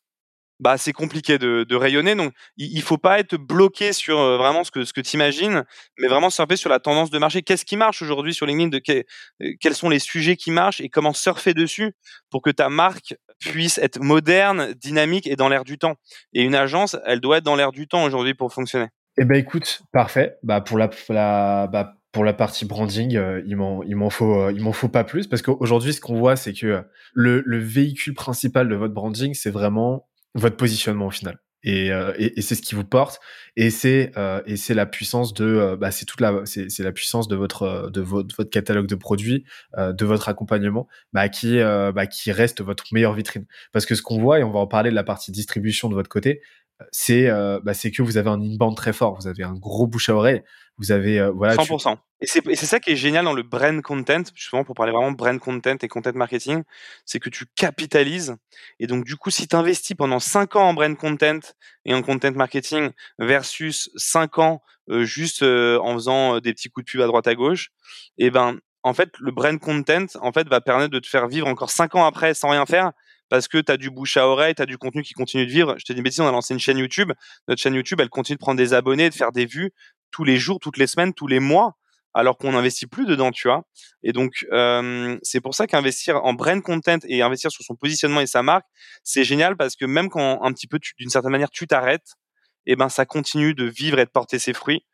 bah 0.60 0.76
c'est 0.78 0.92
compliqué 0.92 1.38
de, 1.38 1.74
rayonner. 1.74 2.14
Donc 2.14 2.32
il, 2.56 2.74
il, 2.74 2.82
faut 2.82 2.98
pas 2.98 3.18
être 3.18 3.36
bloqué 3.36 3.92
sur 3.92 4.18
euh, 4.18 4.38
vraiment 4.38 4.64
ce 4.64 4.70
que 4.70 4.84
ce 4.84 4.92
que 4.92 5.00
tu 5.00 5.16
imagines, 5.16 5.64
mais 5.98 6.08
vraiment 6.08 6.30
surfer 6.30 6.56
sur 6.56 6.70
la 6.70 6.80
tendance 6.80 7.10
de 7.10 7.18
marché. 7.18 7.42
Qu'est-ce 7.42 7.64
qui 7.64 7.76
marche 7.76 8.02
aujourd'hui 8.02 8.34
sur 8.34 8.46
LinkedIn? 8.46 8.68
De 8.68 8.82
euh, 8.90 9.54
quels 9.60 9.74
sont 9.74 9.88
les 9.88 10.00
sujets 10.00 10.36
qui 10.36 10.50
marchent 10.50 10.80
et 10.80 10.88
comment 10.88 11.12
surfer 11.12 11.54
dessus 11.54 11.92
pour 12.30 12.42
que 12.42 12.50
ta 12.50 12.70
marque 12.70 13.14
puisse 13.40 13.78
être 13.78 14.00
moderne, 14.00 14.74
dynamique 14.74 15.26
et 15.26 15.36
dans 15.36 15.48
l'air 15.48 15.64
du 15.64 15.78
temps. 15.78 15.94
Et 16.32 16.42
une 16.42 16.54
agence, 16.54 16.96
elle 17.06 17.20
doit 17.20 17.38
être 17.38 17.44
dans 17.44 17.56
l'air 17.56 17.72
du 17.72 17.86
temps 17.88 18.04
aujourd'hui 18.04 18.34
pour 18.34 18.52
fonctionner. 18.52 18.86
Eh 19.16 19.24
ben 19.24 19.36
écoute, 19.36 19.82
parfait. 19.92 20.36
Bah 20.42 20.60
pour 20.60 20.78
la, 20.78 20.88
bah, 21.08 21.94
pour 22.12 22.24
la 22.24 22.32
partie 22.32 22.64
branding, 22.64 23.16
euh, 23.16 23.42
il 23.46 23.56
m'en 23.56 23.82
il 23.82 23.96
m'en 23.96 24.10
faut 24.10 24.50
il 24.50 24.62
m'en 24.62 24.72
faut 24.72 24.88
pas 24.88 25.04
plus 25.04 25.26
parce 25.26 25.42
qu'aujourd'hui 25.42 25.92
ce 25.92 26.00
qu'on 26.00 26.16
voit 26.16 26.36
c'est 26.36 26.52
que 26.52 26.84
le, 27.14 27.42
le 27.44 27.58
véhicule 27.58 28.14
principal 28.14 28.68
de 28.68 28.74
votre 28.76 28.94
branding 28.94 29.34
c'est 29.34 29.50
vraiment 29.50 30.08
votre 30.34 30.56
positionnement 30.56 31.06
au 31.06 31.10
final. 31.10 31.38
Et, 31.68 31.92
euh, 31.92 32.14
et, 32.16 32.38
et 32.38 32.42
c'est 32.42 32.54
ce 32.54 32.62
qui 32.62 32.74
vous 32.74 32.84
porte. 32.84 33.20
Et 33.56 33.68
c'est 33.68 34.12
euh, 34.16 34.40
et 34.46 34.56
c'est 34.56 34.72
la 34.72 34.86
puissance 34.86 35.34
de 35.34 35.44
euh, 35.44 35.76
bah, 35.76 35.90
c'est 35.90 36.06
toute 36.06 36.22
la 36.22 36.40
c'est, 36.46 36.70
c'est 36.70 36.82
la 36.82 36.92
puissance 36.92 37.28
de 37.28 37.36
votre 37.36 37.90
de 37.90 38.00
votre, 38.00 38.44
catalogue 38.44 38.86
de 38.86 38.94
produits 38.94 39.44
de 39.76 40.04
votre 40.06 40.30
accompagnement 40.30 40.88
bah, 41.12 41.28
qui 41.28 41.58
bah, 41.58 42.06
qui 42.06 42.32
reste 42.32 42.62
votre 42.62 42.84
meilleure 42.92 43.12
vitrine. 43.12 43.44
Parce 43.72 43.84
que 43.84 43.94
ce 43.94 44.02
qu'on 44.02 44.18
voit 44.18 44.38
et 44.38 44.44
on 44.44 44.50
va 44.50 44.60
en 44.60 44.66
parler 44.66 44.88
de 44.90 44.94
la 44.94 45.04
partie 45.04 45.30
distribution 45.30 45.90
de 45.90 45.94
votre 45.94 46.08
côté 46.08 46.40
c'est 46.90 47.28
bah, 47.62 47.74
c'est 47.74 47.90
que 47.90 48.02
vous 48.02 48.16
avez 48.16 48.30
un 48.30 48.40
inbound 48.40 48.76
très 48.76 48.92
fort. 48.94 49.18
Vous 49.20 49.26
avez 49.26 49.42
un 49.42 49.54
gros 49.54 49.86
bouche 49.86 50.08
à 50.08 50.14
oreille 50.14 50.42
vous 50.78 50.92
avez 50.92 51.18
euh, 51.18 51.30
voilà 51.30 51.56
100%. 51.56 51.96
Et 52.20 52.26
c'est 52.26 52.66
ça 52.66 52.80
qui 52.80 52.90
est 52.90 52.96
génial 52.96 53.24
dans 53.24 53.32
le 53.32 53.42
brand 53.42 53.80
content, 53.82 54.22
justement 54.34 54.64
pour 54.64 54.74
parler 54.74 54.92
vraiment 54.92 55.12
brand 55.12 55.38
content 55.38 55.76
et 55.80 55.88
content 55.88 56.12
marketing, 56.14 56.62
c'est 57.04 57.20
que 57.20 57.30
tu 57.30 57.46
capitalises. 57.56 58.36
Et 58.80 58.86
donc 58.86 59.04
du 59.04 59.16
coup, 59.16 59.30
si 59.30 59.46
tu 59.46 59.54
investis 59.54 59.96
pendant 59.96 60.18
5 60.18 60.56
ans 60.56 60.68
en 60.68 60.74
brand 60.74 60.96
content 60.96 61.40
et 61.84 61.94
en 61.94 62.02
content 62.02 62.32
marketing 62.32 62.90
versus 63.18 63.90
5 63.96 64.38
ans 64.38 64.62
euh, 64.90 65.04
juste 65.04 65.42
euh, 65.42 65.78
en 65.80 65.94
faisant 65.94 66.40
des 66.40 66.52
petits 66.52 66.70
coups 66.70 66.86
de 66.86 66.90
pub 66.90 67.00
à 67.00 67.06
droite 67.06 67.28
à 67.28 67.34
gauche, 67.34 67.70
et 68.16 68.26
eh 68.26 68.30
ben 68.30 68.58
en 68.82 68.94
fait 68.94 69.10
le 69.18 69.30
brand 69.30 69.58
content 69.58 70.06
en 70.20 70.32
fait 70.32 70.48
va 70.48 70.60
permettre 70.60 70.90
de 70.90 70.98
te 70.98 71.06
faire 71.06 71.28
vivre 71.28 71.46
encore 71.46 71.70
5 71.70 71.94
ans 71.94 72.04
après 72.04 72.34
sans 72.34 72.50
rien 72.50 72.66
faire 72.66 72.92
parce 73.28 73.48
que 73.48 73.58
tu 73.58 73.70
as 73.70 73.76
du 73.76 73.90
bouche 73.90 74.16
à 74.16 74.26
oreille, 74.26 74.54
tu 74.54 74.62
as 74.62 74.66
du 74.66 74.78
contenu 74.78 75.02
qui 75.02 75.14
continue 75.14 75.46
de 75.46 75.50
vivre. 75.50 75.74
Je 75.78 75.84
te 75.84 75.92
dis 75.92 76.02
bêtise, 76.02 76.20
on 76.20 76.28
a 76.28 76.32
lancé 76.32 76.54
une 76.54 76.60
chaîne 76.60 76.78
YouTube. 76.78 77.12
Notre 77.46 77.60
chaîne 77.60 77.74
YouTube, 77.74 78.00
elle 78.00 78.08
continue 78.08 78.36
de 78.36 78.40
prendre 78.40 78.58
des 78.58 78.74
abonnés, 78.74 79.10
de 79.10 79.14
faire 79.14 79.32
des 79.32 79.46
vues 79.46 79.72
tous 80.10 80.24
les 80.24 80.38
jours, 80.38 80.58
toutes 80.60 80.78
les 80.78 80.86
semaines, 80.86 81.14
tous 81.14 81.26
les 81.26 81.40
mois, 81.40 81.76
alors 82.14 82.38
qu'on 82.38 82.52
n'investit 82.52 82.86
plus 82.86 83.06
dedans, 83.06 83.30
tu 83.30 83.48
vois. 83.48 83.62
Et 84.02 84.12
donc, 84.12 84.46
euh, 84.52 85.18
c'est 85.22 85.40
pour 85.40 85.54
ça 85.54 85.66
qu'investir 85.66 86.24
en 86.24 86.32
brand 86.32 86.62
content 86.62 86.98
et 87.06 87.22
investir 87.22 87.50
sur 87.50 87.64
son 87.64 87.76
positionnement 87.76 88.20
et 88.20 88.26
sa 88.26 88.42
marque, 88.42 88.66
c'est 89.04 89.24
génial 89.24 89.56
parce 89.56 89.76
que 89.76 89.84
même 89.84 90.08
quand 90.08 90.42
un 90.42 90.52
petit 90.52 90.66
peu, 90.66 90.78
d'une 90.98 91.10
certaine 91.10 91.32
manière, 91.32 91.50
tu 91.50 91.66
t'arrêtes, 91.66 92.14
et 92.66 92.72
eh 92.72 92.76
ben 92.76 92.88
ça 92.88 93.06
continue 93.06 93.54
de 93.54 93.64
vivre 93.64 93.98
et 93.98 94.04
de 94.04 94.10
porter 94.10 94.38
ses 94.38 94.52
fruits. 94.52 94.84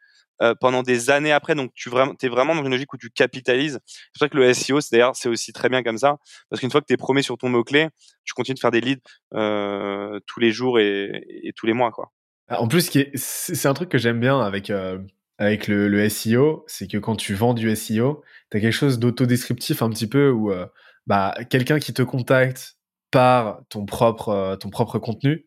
Euh, 0.43 0.53
pendant 0.61 0.83
des 0.83 1.11
années 1.11 1.31
après. 1.31 1.55
Donc, 1.55 1.73
tu 1.75 1.89
es 1.91 2.29
vraiment 2.29 2.57
dans 2.57 2.65
une 2.65 2.71
logique 2.73 2.93
où 2.93 2.97
tu 2.97 3.09
capitalises. 3.09 3.79
C'est 3.87 4.13
pour 4.15 4.19
ça 4.19 4.29
que 4.29 4.37
le 4.37 4.53
SEO, 4.53 4.81
c'est 4.81 4.91
d'ailleurs, 4.91 5.15
c'est 5.15 5.29
aussi 5.29 5.53
très 5.53 5.69
bien 5.69 5.85
comme 5.85 5.97
ça, 5.97 6.17
parce 6.51 6.59
qu'une 6.59 6.73
fois 6.73 6.81
que 6.81 6.87
tu 6.87 6.93
es 6.93 6.97
promis 6.97 7.23
sur 7.23 7.39
ton 7.39 7.49
mot 7.49 7.63
clé, 7.63 7.89
tu 8.25 8.35
continues 8.35 8.57
de 8.57 8.61
faire 8.61 8.73
des 8.73 8.81
leads 8.81 9.01
euh, 9.35 10.19
tous 10.27 10.41
les 10.41 10.51
jours 10.51 10.81
et, 10.81 11.25
et, 11.45 11.53
tous 11.55 11.67
les 11.67 11.73
mois, 11.73 11.93
quoi. 11.93 12.11
Ah, 12.49 12.61
en 12.61 12.69
plus, 12.69 12.91
c'est 13.15 13.67
un 13.69 13.75
truc 13.75 13.89
que 13.89 13.99
j'aime 13.99 14.21
bien 14.21 14.41
avec, 14.41 14.69
euh, 14.71 14.99
avec 15.39 15.67
le, 15.67 16.09
SEO, 16.09 16.65
c'est 16.67 16.89
que 16.89 16.99
quand 16.99 17.17
tu 17.17 17.35
vends 17.35 17.55
du 17.55 17.75
SEO, 17.75 18.23
tu 18.51 18.57
as 18.57 18.61
quelque 18.61 18.73
chose 18.73 18.99
d'autodescriptif 18.99 19.83
un 19.83 19.91
petit 19.91 20.07
peu 20.07 20.31
où 20.31 20.53
euh, 20.53 20.67
bah, 21.07 21.35
quelqu'un 21.49 21.79
qui 21.79 21.95
te 21.95 22.03
contacte 22.03 22.77
par 23.11 23.61
ton 23.71 23.87
propre, 23.87 24.29
euh, 24.29 24.57
ton 24.57 24.69
propre 24.71 24.99
contenu, 24.99 25.47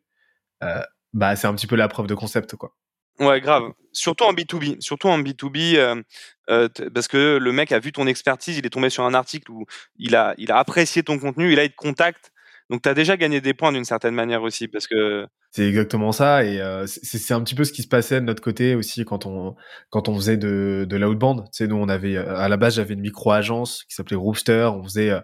bah, 1.13 1.35
c'est 1.35 1.47
un 1.47 1.53
petit 1.53 1.67
peu 1.67 1.75
la 1.75 1.87
preuve 1.87 2.07
de 2.07 2.15
concept. 2.15 2.55
quoi. 2.55 2.75
Ouais, 3.19 3.41
grave. 3.41 3.71
Surtout 3.91 4.25
en 4.25 4.33
B2B. 4.33 4.81
Surtout 4.81 5.07
en 5.07 5.19
B2B, 5.19 6.03
parce 6.47 7.07
que 7.07 7.37
le 7.37 7.51
mec 7.51 7.71
a 7.71 7.79
vu 7.79 7.91
ton 7.91 8.07
expertise, 8.07 8.57
il 8.57 8.65
est 8.65 8.71
tombé 8.71 8.89
sur 8.89 9.03
un 9.05 9.13
article 9.13 9.51
où 9.51 9.65
il 9.97 10.15
a, 10.15 10.33
il 10.39 10.51
a 10.51 10.57
apprécié 10.57 11.03
ton 11.03 11.19
contenu, 11.19 11.51
il 11.53 11.59
a 11.59 11.63
il 11.63 11.69
te 11.69 11.75
contacte. 11.75 12.31
Donc, 12.69 12.81
tu 12.81 12.89
as 12.89 12.93
déjà 12.93 13.17
gagné 13.17 13.41
des 13.41 13.53
points 13.53 13.71
d'une 13.71 13.85
certaine 13.85 14.13
manière 14.13 14.43
aussi, 14.43 14.67
parce 14.67 14.87
que 14.87 15.27
c'est 15.51 15.67
exactement 15.67 16.11
ça 16.11 16.43
et 16.43 16.59
euh, 16.61 16.85
c'est 16.87 17.33
un 17.33 17.41
petit 17.41 17.55
peu 17.55 17.63
ce 17.63 17.71
qui 17.71 17.81
se 17.81 17.87
passait 17.87 18.19
de 18.19 18.25
notre 18.25 18.43
côté 18.43 18.75
aussi 18.75 19.05
quand 19.05 19.25
on 19.25 19.55
quand 19.89 20.09
on 20.09 20.15
faisait 20.15 20.37
de 20.37 20.85
de 20.87 20.97
l'outbound. 20.97 21.45
Tu 21.45 21.49
sais, 21.53 21.67
nous 21.67 21.77
on 21.77 21.89
avait 21.89 22.15
euh, 22.15 22.37
à 22.37 22.49
la 22.49 22.57
base 22.57 22.75
j'avais 22.75 22.93
une 22.93 22.99
micro 23.01 23.31
agence 23.31 23.83
qui 23.85 23.95
s'appelait 23.95 24.17
Rooster. 24.17 24.69
On 24.73 24.83
faisait 24.83 25.09
euh, 25.09 25.21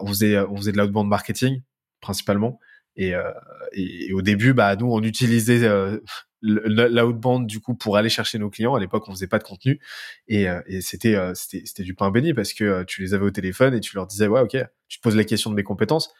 on 0.00 0.06
faisait 0.06 0.38
on 0.38 0.56
faisait 0.56 0.72
de 0.72 0.78
l'outbound 0.78 1.08
marketing 1.08 1.62
principalement 2.00 2.58
Et, 2.96 3.12
et, 3.72 4.12
au 4.12 4.22
début, 4.22 4.54
bah 4.54 4.76
nous, 4.76 4.86
on 4.90 5.02
utilisait 5.02 5.68
l'outbound 6.40 7.46
du 7.46 7.60
coup 7.60 7.74
pour 7.74 7.96
aller 7.96 8.08
chercher 8.08 8.38
nos 8.38 8.50
clients. 8.50 8.74
À 8.74 8.80
l'époque, 8.80 9.04
on 9.08 9.12
faisait 9.12 9.26
pas 9.26 9.38
de 9.38 9.44
contenu 9.44 9.80
et, 10.28 10.46
et 10.66 10.80
c'était 10.80 11.16
c'était 11.34 11.82
du 11.82 11.94
pain 11.94 12.10
béni 12.10 12.32
parce 12.34 12.52
que 12.52 12.84
tu 12.84 13.02
les 13.02 13.14
avais 13.14 13.24
au 13.24 13.30
téléphone 13.30 13.74
et 13.74 13.80
tu 13.80 13.96
leur 13.96 14.06
disais 14.06 14.28
ouais 14.28 14.40
ok, 14.40 14.56
tu 14.88 14.98
te 14.98 15.02
poses 15.02 15.16
la 15.16 15.24
question 15.24 15.50
de 15.50 15.56
mes 15.56 15.64
compétences. 15.64 16.14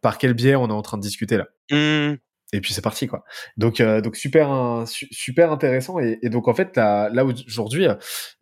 Par 0.00 0.18
quel 0.18 0.34
biais 0.34 0.56
on 0.56 0.68
est 0.68 0.72
en 0.72 0.82
train 0.82 0.96
de 0.96 1.02
discuter 1.02 1.36
là? 1.36 1.46
Mmh. 1.70 2.16
Et 2.52 2.60
puis 2.60 2.72
c'est 2.72 2.82
parti 2.82 3.06
quoi. 3.06 3.24
Donc 3.56 3.80
euh, 3.80 4.00
donc 4.00 4.16
super 4.16 4.84
super 4.86 5.50
intéressant. 5.50 5.98
Et, 5.98 6.18
et, 6.22 6.30
donc 6.30 6.48
en 6.48 6.54
fait 6.54 6.76
là 6.76 7.24
aujourd'hui 7.24 7.86
euh, 7.86 7.94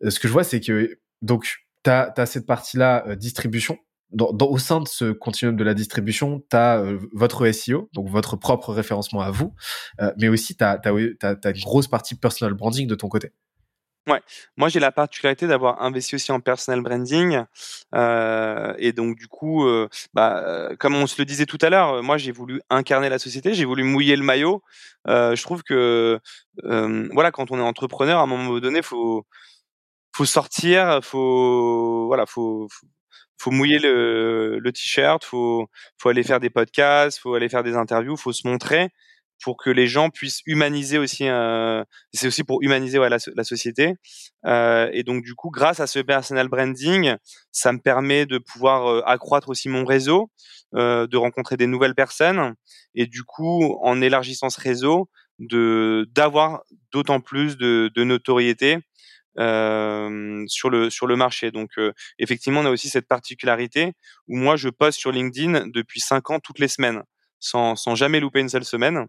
ce 0.09 0.19
que 0.19 0.27
je 0.27 0.33
vois 0.33 0.43
c'est 0.43 0.59
que 0.59 0.99
donc 1.21 1.47
tu 1.83 1.89
as, 1.89 2.13
as, 2.15 2.25
cette 2.25 2.45
partie 2.45 2.77
là 2.77 3.03
euh, 3.07 3.15
distribution. 3.15 3.77
Dans, 4.11 4.31
dans, 4.31 4.47
au 4.47 4.59
sein 4.59 4.79
de 4.79 4.87
ce 4.87 5.11
continuum 5.11 5.57
de 5.57 5.63
la 5.63 5.73
distribution, 5.73 6.41
tu 6.49 6.55
as 6.55 6.81
votre 7.11 7.51
SEO, 7.51 7.89
donc 7.91 8.07
votre 8.07 8.37
propre 8.37 8.71
référencement 8.71 9.19
à 9.19 9.31
vous, 9.31 9.53
mais 10.17 10.29
aussi 10.29 10.55
tu 10.55 10.63
as, 10.63 10.79
as, 10.81 11.35
as, 11.43 11.49
une 11.49 11.63
grosse 11.63 11.87
partie 11.87 12.15
personal 12.15 12.53
branding 12.53 12.87
de 12.87 12.95
ton 12.95 13.09
côté. 13.09 13.31
Ouais, 14.07 14.21
moi 14.55 14.69
j'ai 14.69 14.79
la 14.79 14.91
particularité 14.91 15.47
d'avoir 15.47 15.81
investi 15.81 16.13
aussi 16.13 16.31
en 16.31 16.39
personal 16.39 16.81
branding 16.81 17.43
euh, 17.95 18.73
et 18.77 18.93
donc 18.93 19.15
du 19.17 19.27
coup, 19.27 19.65
euh, 19.65 19.89
bah, 20.13 20.43
euh, 20.45 20.75
comme 20.77 20.93
on 20.95 21.07
se 21.07 21.19
le 21.19 21.25
disait 21.25 21.47
tout 21.47 21.57
à 21.61 21.71
l'heure, 21.71 22.03
moi 22.03 22.17
j'ai 22.19 22.31
voulu 22.31 22.61
incarner 22.69 23.09
la 23.09 23.17
société, 23.17 23.55
j'ai 23.55 23.65
voulu 23.65 23.83
mouiller 23.83 24.15
le 24.15 24.23
maillot. 24.23 24.61
je 25.07 25.41
trouve 25.41 25.63
que 25.63 26.19
voilà, 26.63 27.31
quand 27.31 27.49
on 27.49 27.57
est 27.57 27.61
entrepreneur, 27.63 28.19
à 28.19 28.23
un 28.23 28.27
moment 28.27 28.59
donné, 28.59 28.83
faut 28.83 29.25
faut 30.15 30.25
sortir, 30.25 30.99
faut 31.03 32.07
voilà, 32.07 32.25
faut, 32.25 32.67
faut 33.37 33.51
mouiller 33.51 33.79
le, 33.79 34.59
le 34.59 34.71
t-shirt, 34.71 35.23
faut 35.25 35.67
faut 35.99 36.09
aller 36.09 36.23
faire 36.23 36.39
des 36.39 36.49
podcasts, 36.49 37.19
faut 37.19 37.35
aller 37.35 37.49
faire 37.49 37.63
des 37.63 37.75
interviews, 37.75 38.17
faut 38.17 38.33
se 38.33 38.47
montrer 38.47 38.89
pour 39.41 39.57
que 39.57 39.69
les 39.69 39.87
gens 39.87 40.09
puissent 40.09 40.41
humaniser 40.45 40.97
aussi. 40.97 41.27
Euh, 41.27 41.83
c'est 42.13 42.27
aussi 42.27 42.43
pour 42.43 42.61
humaniser 42.61 42.99
ouais, 42.99 43.09
la, 43.09 43.43
société. 43.43 43.95
Euh, 44.45 44.89
et 44.93 45.03
donc 45.03 45.23
du 45.23 45.35
coup, 45.35 45.49
grâce 45.49 45.79
à 45.79 45.87
ce 45.87 45.99
personal 45.99 46.47
branding, 46.47 47.15
ça 47.51 47.71
me 47.71 47.79
permet 47.79 48.25
de 48.25 48.37
pouvoir 48.37 48.87
euh, 48.87 49.01
accroître 49.05 49.49
aussi 49.49 49.69
mon 49.69 49.85
réseau, 49.85 50.31
euh, 50.75 51.07
de 51.07 51.17
rencontrer 51.17 51.57
des 51.57 51.67
nouvelles 51.67 51.95
personnes, 51.95 52.55
et 52.95 53.05
du 53.07 53.23
coup, 53.23 53.77
en 53.83 54.01
élargissant 54.01 54.49
ce 54.49 54.59
réseau, 54.59 55.09
de 55.39 56.07
d'avoir 56.11 56.63
d'autant 56.91 57.19
plus 57.19 57.57
de, 57.57 57.91
de 57.93 58.03
notoriété. 58.03 58.79
Euh, 59.37 60.45
sur 60.47 60.69
le 60.69 60.89
sur 60.89 61.07
le 61.07 61.17
marché. 61.17 61.51
Donc 61.51 61.71
effectivement, 62.19 62.61
on 62.61 62.65
a 62.65 62.69
aussi 62.69 62.87
cette 62.87 63.05
particularité 63.05 63.91
où 64.29 64.37
moi 64.37 64.55
je 64.55 64.69
poste 64.69 64.97
sur 64.97 65.11
LinkedIn 65.11 65.67
depuis 65.73 65.99
cinq 65.99 66.29
ans 66.29 66.39
toutes 66.39 66.59
les 66.59 66.69
semaines, 66.69 67.03
sans 67.41 67.75
sans 67.75 67.95
jamais 67.95 68.21
louper 68.21 68.39
une 68.39 68.47
seule 68.47 68.63
semaine 68.63 69.07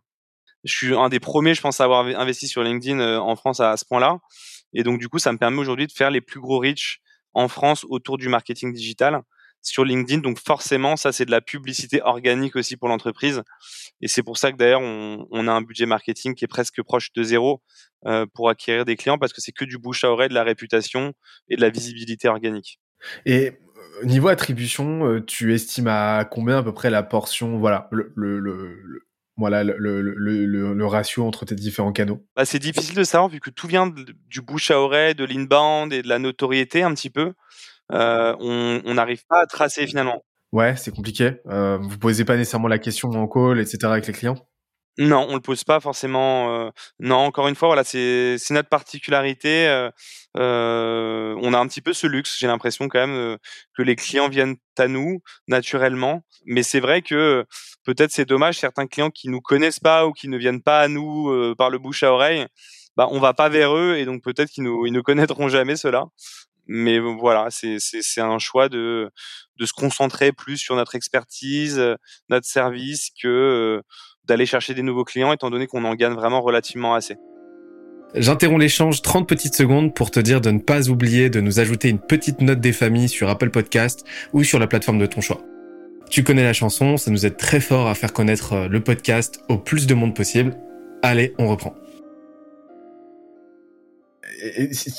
je 0.66 0.74
suis 0.74 0.94
un 0.94 1.08
des 1.08 1.20
premiers, 1.20 1.54
je 1.54 1.60
pense, 1.60 1.80
à 1.80 1.84
avoir 1.84 2.04
investi 2.04 2.48
sur 2.48 2.62
LinkedIn 2.62 2.98
euh, 2.98 3.18
en 3.18 3.36
France 3.36 3.60
à, 3.60 3.76
ce 3.76 3.84
point-là. 3.84 4.18
Et 4.74 4.82
donc, 4.82 4.98
du 4.98 5.08
coup, 5.08 5.18
ça 5.18 5.32
me 5.32 5.38
permet 5.38 5.58
aujourd'hui 5.58 5.86
de 5.86 5.92
faire 5.92 6.10
les 6.10 6.20
plus 6.20 6.40
gros 6.40 6.58
reach 6.58 7.00
en 7.34 7.48
France 7.48 7.86
autour 7.88 8.18
du 8.18 8.28
marketing 8.28 8.72
digital 8.72 9.22
sur 9.62 9.84
LinkedIn. 9.84 10.20
Donc, 10.20 10.38
forcément, 10.38 10.96
ça, 10.96 11.12
c'est 11.12 11.24
de 11.24 11.30
la 11.30 11.40
publicité 11.40 12.02
organique 12.02 12.56
aussi 12.56 12.76
pour 12.76 12.88
l'entreprise. 12.88 13.42
Et 14.00 14.08
c'est 14.08 14.22
pour 14.22 14.38
ça 14.38 14.50
que 14.50 14.56
d'ailleurs, 14.56 14.80
on, 14.80 15.48
a 15.48 15.52
un 15.52 15.62
budget 15.62 15.86
marketing 15.86 16.34
qui 16.34 16.44
est 16.44 16.48
presque 16.48 16.82
proche 16.82 17.12
de 17.12 17.22
zéro 17.22 17.62
euh, 18.06 18.26
pour 18.34 18.50
acquérir 18.50 18.84
des 18.84 18.96
clients 18.96 19.18
parce 19.18 19.32
que 19.32 19.40
c'est 19.40 19.52
que 19.52 19.64
du 19.64 19.78
bouche 19.78 20.04
à 20.04 20.10
oreille, 20.10 20.28
de 20.28 20.34
la 20.34 20.44
réputation 20.44 21.12
et 21.48 21.56
de 21.56 21.60
la 21.60 21.70
visibilité 21.70 22.28
organique. 22.28 22.80
Et 23.24 23.46
euh, 23.48 24.04
niveau 24.04 24.28
attribution, 24.28 25.22
tu 25.26 25.54
estimes 25.54 25.88
à 25.88 26.24
combien 26.24 26.58
à 26.58 26.62
peu 26.62 26.74
près 26.74 26.90
la 26.90 27.02
portion, 27.02 27.58
voilà, 27.58 27.88
le, 27.92 28.12
le, 28.14 28.40
le, 28.40 29.06
voilà 29.36 29.64
le, 29.64 29.76
le, 29.78 30.00
le, 30.00 30.74
le, 30.74 30.86
ratio 30.86 31.26
entre 31.26 31.44
tes 31.44 31.54
différents 31.54 31.92
canaux 31.92 32.24
bah, 32.34 32.44
C'est 32.44 32.58
difficile 32.58 32.94
de 32.94 33.04
savoir 33.04 33.28
vu 33.28 33.40
que 33.40 33.50
tout 33.50 33.66
vient 33.66 33.92
du 34.28 34.40
bouche 34.40 34.70
à 34.70 34.80
oreille, 34.80 35.14
de 35.14 35.24
l'inbound 35.24 35.92
et 35.92 36.02
de 36.02 36.08
la 36.08 36.18
notoriété 36.18 36.82
un 36.82 36.94
petit 36.94 37.10
peu. 37.10 37.34
Euh, 37.92 38.34
on 38.40 38.94
n'arrive 38.94 39.24
pas 39.28 39.42
à 39.42 39.46
tracer 39.46 39.86
finalement. 39.86 40.22
Ouais, 40.52 40.76
c'est 40.76 40.94
compliqué. 40.94 41.32
Euh, 41.48 41.78
vous 41.80 41.98
posez 41.98 42.24
pas 42.24 42.36
nécessairement 42.36 42.68
la 42.68 42.78
question 42.78 43.10
en 43.10 43.26
call, 43.28 43.60
etc. 43.60 43.78
avec 43.84 44.06
les 44.06 44.12
clients 44.12 44.36
non, 44.98 45.26
on 45.28 45.34
le 45.34 45.40
pose 45.40 45.62
pas 45.64 45.78
forcément. 45.80 46.50
Euh, 46.54 46.70
non, 47.00 47.16
encore 47.16 47.48
une 47.48 47.54
fois, 47.54 47.68
voilà, 47.68 47.84
c'est 47.84 48.38
notre 48.50 48.70
particularité. 48.70 49.68
Euh, 49.68 49.90
euh, 50.38 51.34
on 51.42 51.52
a 51.52 51.58
un 51.58 51.66
petit 51.66 51.82
peu 51.82 51.92
ce 51.92 52.06
luxe. 52.06 52.38
J'ai 52.38 52.46
l'impression 52.46 52.88
quand 52.88 53.06
même 53.06 53.36
que 53.76 53.82
les 53.82 53.96
clients 53.96 54.28
viennent 54.28 54.56
à 54.78 54.88
nous 54.88 55.22
naturellement. 55.48 56.24
Mais 56.46 56.62
c'est 56.62 56.80
vrai 56.80 57.02
que 57.02 57.44
peut-être 57.84 58.10
c'est 58.10 58.24
dommage 58.24 58.58
certains 58.58 58.86
clients 58.86 59.10
qui 59.10 59.28
nous 59.28 59.40
connaissent 59.40 59.80
pas 59.80 60.06
ou 60.06 60.12
qui 60.12 60.28
ne 60.28 60.38
viennent 60.38 60.62
pas 60.62 60.80
à 60.80 60.88
nous 60.88 61.54
par 61.56 61.70
le 61.70 61.78
bouche 61.78 62.02
à 62.02 62.12
oreille. 62.12 62.46
Bah, 62.96 63.08
on 63.10 63.20
va 63.20 63.34
pas 63.34 63.50
vers 63.50 63.76
eux 63.76 63.96
et 63.96 64.06
donc 64.06 64.22
peut-être 64.22 64.48
qu'ils 64.50 64.64
nous 64.64 64.86
ils 64.86 64.92
ne 64.92 65.00
connaîtront 65.02 65.48
jamais 65.48 65.76
cela. 65.76 66.04
Mais 66.68 66.98
voilà, 66.98 67.48
c'est 67.50 68.20
un 68.20 68.38
choix 68.38 68.68
de 68.68 69.10
de 69.56 69.66
se 69.66 69.72
concentrer 69.72 70.32
plus 70.32 70.58
sur 70.58 70.74
notre 70.76 70.94
expertise, 70.94 71.80
notre 72.28 72.46
service 72.46 73.10
que 73.22 73.82
d'aller 74.26 74.46
chercher 74.46 74.74
des 74.74 74.82
nouveaux 74.82 75.04
clients 75.04 75.32
étant 75.32 75.50
donné 75.50 75.66
qu'on 75.66 75.84
en 75.84 75.94
gagne 75.94 76.14
vraiment 76.14 76.40
relativement 76.40 76.94
assez. 76.94 77.16
J'interromps 78.14 78.60
l'échange 78.60 79.02
30 79.02 79.28
petites 79.28 79.54
secondes 79.54 79.94
pour 79.94 80.10
te 80.10 80.20
dire 80.20 80.40
de 80.40 80.50
ne 80.50 80.58
pas 80.58 80.88
oublier 80.88 81.28
de 81.28 81.40
nous 81.40 81.60
ajouter 81.60 81.88
une 81.88 81.98
petite 81.98 82.40
note 82.40 82.60
des 82.60 82.72
familles 82.72 83.08
sur 83.08 83.28
Apple 83.28 83.50
Podcast 83.50 84.06
ou 84.32 84.44
sur 84.44 84.58
la 84.58 84.66
plateforme 84.66 84.98
de 84.98 85.06
ton 85.06 85.20
choix. 85.20 85.40
Tu 86.08 86.22
connais 86.22 86.44
la 86.44 86.52
chanson, 86.52 86.96
ça 86.96 87.10
nous 87.10 87.26
aide 87.26 87.36
très 87.36 87.60
fort 87.60 87.88
à 87.88 87.94
faire 87.94 88.12
connaître 88.12 88.52
euh, 88.52 88.68
le 88.68 88.80
podcast 88.80 89.40
au 89.48 89.58
plus 89.58 89.86
de 89.86 89.94
monde 89.94 90.14
possible. 90.14 90.56
Allez, 91.02 91.34
on 91.38 91.48
reprend. 91.48 91.74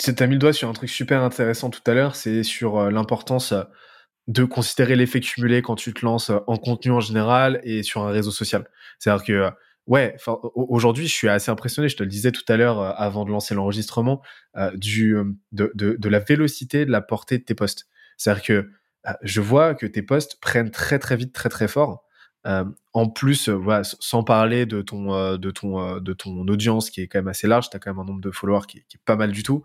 Tu 0.04 0.14
as 0.20 0.28
mis 0.28 0.34
le 0.34 0.40
doigt 0.40 0.54
sur 0.54 0.68
un 0.68 0.74
truc 0.74 0.90
super 0.90 1.24
intéressant 1.24 1.70
tout 1.70 1.82
à 1.86 1.94
l'heure, 1.94 2.16
c'est 2.16 2.44
sur 2.44 2.78
euh, 2.78 2.92
l'importance 2.92 3.54
euh, 3.54 3.64
de 4.28 4.44
considérer 4.44 4.96
l'effet 4.96 5.20
cumulé 5.20 5.62
quand 5.62 5.76
tu 5.76 5.94
te 5.94 6.06
lances 6.06 6.30
euh, 6.30 6.40
en 6.48 6.58
contenu 6.58 6.92
en 6.92 7.00
général 7.00 7.62
et 7.64 7.84
sur 7.84 8.02
un 8.04 8.12
réseau 8.12 8.32
social. 8.32 8.70
C'est-à-dire 9.00 9.24
que, 9.24 9.34
euh, 9.34 9.52
ouais, 9.88 10.18
aujourd'hui, 10.54 11.08
je 11.08 11.14
suis 11.14 11.30
assez 11.30 11.50
impressionné, 11.50 11.88
je 11.88 11.96
te 11.96 12.04
le 12.04 12.10
disais 12.10 12.32
tout 12.32 12.44
à 12.50 12.58
l'heure 12.58 12.80
euh, 12.80 12.92
avant 12.98 13.26
de 13.26 13.32
lancer 13.32 13.56
l'enregistrement, 13.56 14.22
du 14.74 15.16
de, 15.52 15.72
de, 15.76 15.96
de, 16.00 16.10
la 16.10 16.20
vélocité 16.20 16.86
de 16.86 16.92
la 16.92 17.02
portée 17.02 17.38
de 17.38 17.44
tes 17.44 17.54
posts. 17.54 17.88
C'est-à-dire 18.18 18.44
que 18.44 18.70
je 19.22 19.40
vois 19.40 19.76
que 19.76 19.86
tes 19.86 20.02
posts 20.02 20.40
prennent 20.42 20.72
très 20.72 21.00
très 21.00 21.16
vite, 21.16 21.32
très 21.32 21.50
très 21.50 21.68
fort. 21.68 22.07
Euh, 22.48 22.66
en 22.94 23.10
plus, 23.10 23.50
euh, 23.50 23.54
voilà, 23.54 23.84
sans 23.84 24.24
parler 24.24 24.66
de 24.66 24.82
ton, 24.82 25.14
euh, 25.14 25.38
de, 25.38 25.52
ton, 25.52 25.98
de 26.00 26.14
ton 26.14 26.48
audience 26.48 26.90
qui 26.90 27.02
est 27.02 27.08
quand 27.08 27.20
même 27.20 27.28
assez 27.28 27.48
large, 27.48 27.70
tu 27.70 27.76
as 27.76 27.80
quand 27.80 27.92
même 27.92 28.00
un 28.00 28.06
nombre 28.06 28.22
de 28.22 28.32
followers 28.32 28.66
qui, 28.68 28.84
qui 28.88 28.98
est 28.98 29.06
pas 29.06 29.16
mal 29.16 29.32
du 29.32 29.44
tout. 29.44 29.64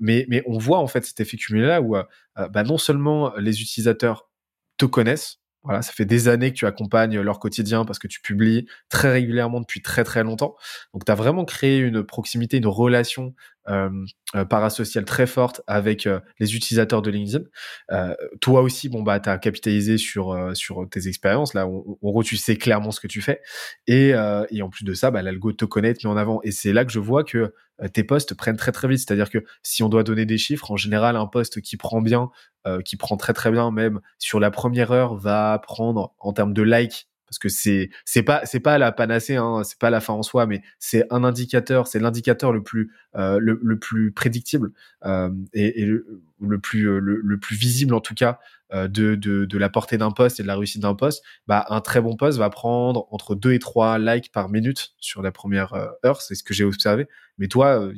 mais, 0.00 0.26
mais 0.28 0.42
on 0.46 0.58
voit 0.58 0.78
en 0.78 0.86
fait 0.86 1.04
cet 1.04 1.20
effet 1.20 1.36
cumulé 1.36 1.66
là 1.66 1.82
où 1.82 1.96
bah, 2.36 2.62
non 2.64 2.78
seulement 2.78 3.34
les 3.36 3.60
utilisateurs 3.60 4.28
te 4.76 4.86
connaissent, 4.86 5.40
voilà, 5.68 5.82
ça 5.82 5.92
fait 5.92 6.06
des 6.06 6.28
années 6.28 6.50
que 6.50 6.56
tu 6.56 6.64
accompagnes 6.64 7.20
leur 7.20 7.38
quotidien 7.38 7.84
parce 7.84 7.98
que 7.98 8.08
tu 8.08 8.22
publies 8.22 8.66
très 8.88 9.12
régulièrement 9.12 9.60
depuis 9.60 9.82
très 9.82 10.02
très 10.02 10.24
longtemps. 10.24 10.56
Donc 10.94 11.04
tu 11.04 11.12
as 11.12 11.14
vraiment 11.14 11.44
créé 11.44 11.78
une 11.78 12.02
proximité, 12.02 12.56
une 12.56 12.66
relation 12.66 13.34
euh, 13.68 13.90
parasociale 14.48 15.04
très 15.04 15.26
forte 15.26 15.60
avec 15.66 16.06
euh, 16.06 16.20
les 16.38 16.56
utilisateurs 16.56 17.02
de 17.02 17.10
LinkedIn. 17.10 17.44
Euh, 17.92 18.14
toi 18.40 18.62
aussi, 18.62 18.88
bon 18.88 19.02
bah 19.02 19.20
tu 19.20 19.28
as 19.28 19.36
capitalisé 19.36 19.98
sur 19.98 20.34
sur 20.54 20.88
tes 20.88 21.06
expériences 21.06 21.52
là. 21.52 21.66
En 21.66 21.84
gros, 22.02 22.22
tu 22.22 22.38
sais 22.38 22.56
clairement 22.56 22.90
ce 22.90 23.00
que 23.00 23.06
tu 23.06 23.20
fais 23.20 23.42
et, 23.86 24.14
et 24.50 24.62
en 24.62 24.70
plus 24.70 24.84
de 24.84 24.94
ça, 24.94 25.10
bah, 25.10 25.20
l'algo 25.20 25.52
te 25.52 25.66
connaît, 25.66 25.92
te 25.92 26.06
met 26.06 26.12
en 26.12 26.16
avant. 26.16 26.40
Et 26.44 26.50
c'est 26.50 26.72
là 26.72 26.86
que 26.86 26.92
je 26.92 26.98
vois 26.98 27.24
que 27.24 27.52
tes 27.92 28.04
posts 28.04 28.34
prennent 28.34 28.56
très 28.56 28.72
très 28.72 28.88
vite. 28.88 28.98
C'est-à-dire 28.98 29.30
que 29.30 29.44
si 29.62 29.82
on 29.82 29.88
doit 29.88 30.04
donner 30.04 30.26
des 30.26 30.38
chiffres, 30.38 30.70
en 30.70 30.76
général, 30.76 31.16
un 31.16 31.26
post 31.26 31.60
qui 31.60 31.76
prend 31.76 32.00
bien, 32.00 32.30
qui 32.84 32.96
prend 32.96 33.16
très 33.16 33.32
très 33.32 33.50
bien, 33.50 33.70
même 33.70 34.00
sur 34.18 34.40
la 34.40 34.50
première 34.50 34.92
heure, 34.92 35.16
va 35.16 35.58
prendre 35.62 36.14
en 36.18 36.32
termes 36.32 36.52
de 36.52 36.62
likes 36.62 37.07
parce 37.28 37.38
que 37.38 37.48
c'est 37.48 37.90
c'est 38.04 38.22
pas 38.22 38.44
c'est 38.44 38.60
pas 38.60 38.78
la 38.78 38.92
panacée 38.92 39.36
hein, 39.36 39.62
c'est 39.64 39.78
pas 39.78 39.90
la 39.90 40.00
fin 40.00 40.14
en 40.14 40.22
soi 40.22 40.46
mais 40.46 40.62
c'est 40.78 41.04
un 41.10 41.24
indicateur 41.24 41.86
c'est 41.86 41.98
l'indicateur 41.98 42.52
le 42.52 42.62
plus 42.62 42.90
euh, 43.16 43.38
le, 43.38 43.58
le, 43.62 43.78
plus 43.78 44.12
prédictible 44.12 44.72
euh, 45.04 45.30
et, 45.52 45.84
le, 45.84 46.58
plus 46.58 46.88
euh, 46.88 46.98
le, 46.98 47.20
le, 47.22 47.38
plus 47.38 47.56
visible 47.56 47.94
en 47.94 48.00
tout 48.00 48.14
cas 48.14 48.38
euh, 48.72 48.88
de, 48.88 49.14
de, 49.14 49.44
de 49.44 49.58
la 49.58 49.68
portée 49.68 49.98
d'un 49.98 50.10
poste 50.10 50.40
et 50.40 50.42
de 50.42 50.48
la 50.48 50.56
réussite 50.56 50.82
d'un 50.82 50.94
poste. 50.94 51.24
Bah 51.46 51.64
un 51.70 51.80
très 51.80 52.00
bon 52.00 52.16
poste 52.16 52.38
va 52.38 52.50
prendre 52.50 53.06
entre 53.10 53.34
2 53.34 53.52
et 53.52 53.58
3 53.58 53.98
likes 53.98 54.30
par 54.32 54.48
minute 54.48 54.94
sur 54.98 55.22
la 55.22 55.32
première 55.32 55.72
euh, 55.74 55.88
heure 56.04 56.20
c'est 56.20 56.34
ce 56.34 56.42
que 56.42 56.54
j'ai 56.54 56.64
observé. 56.64 57.08
Mais 57.38 57.48
toi 57.48 57.88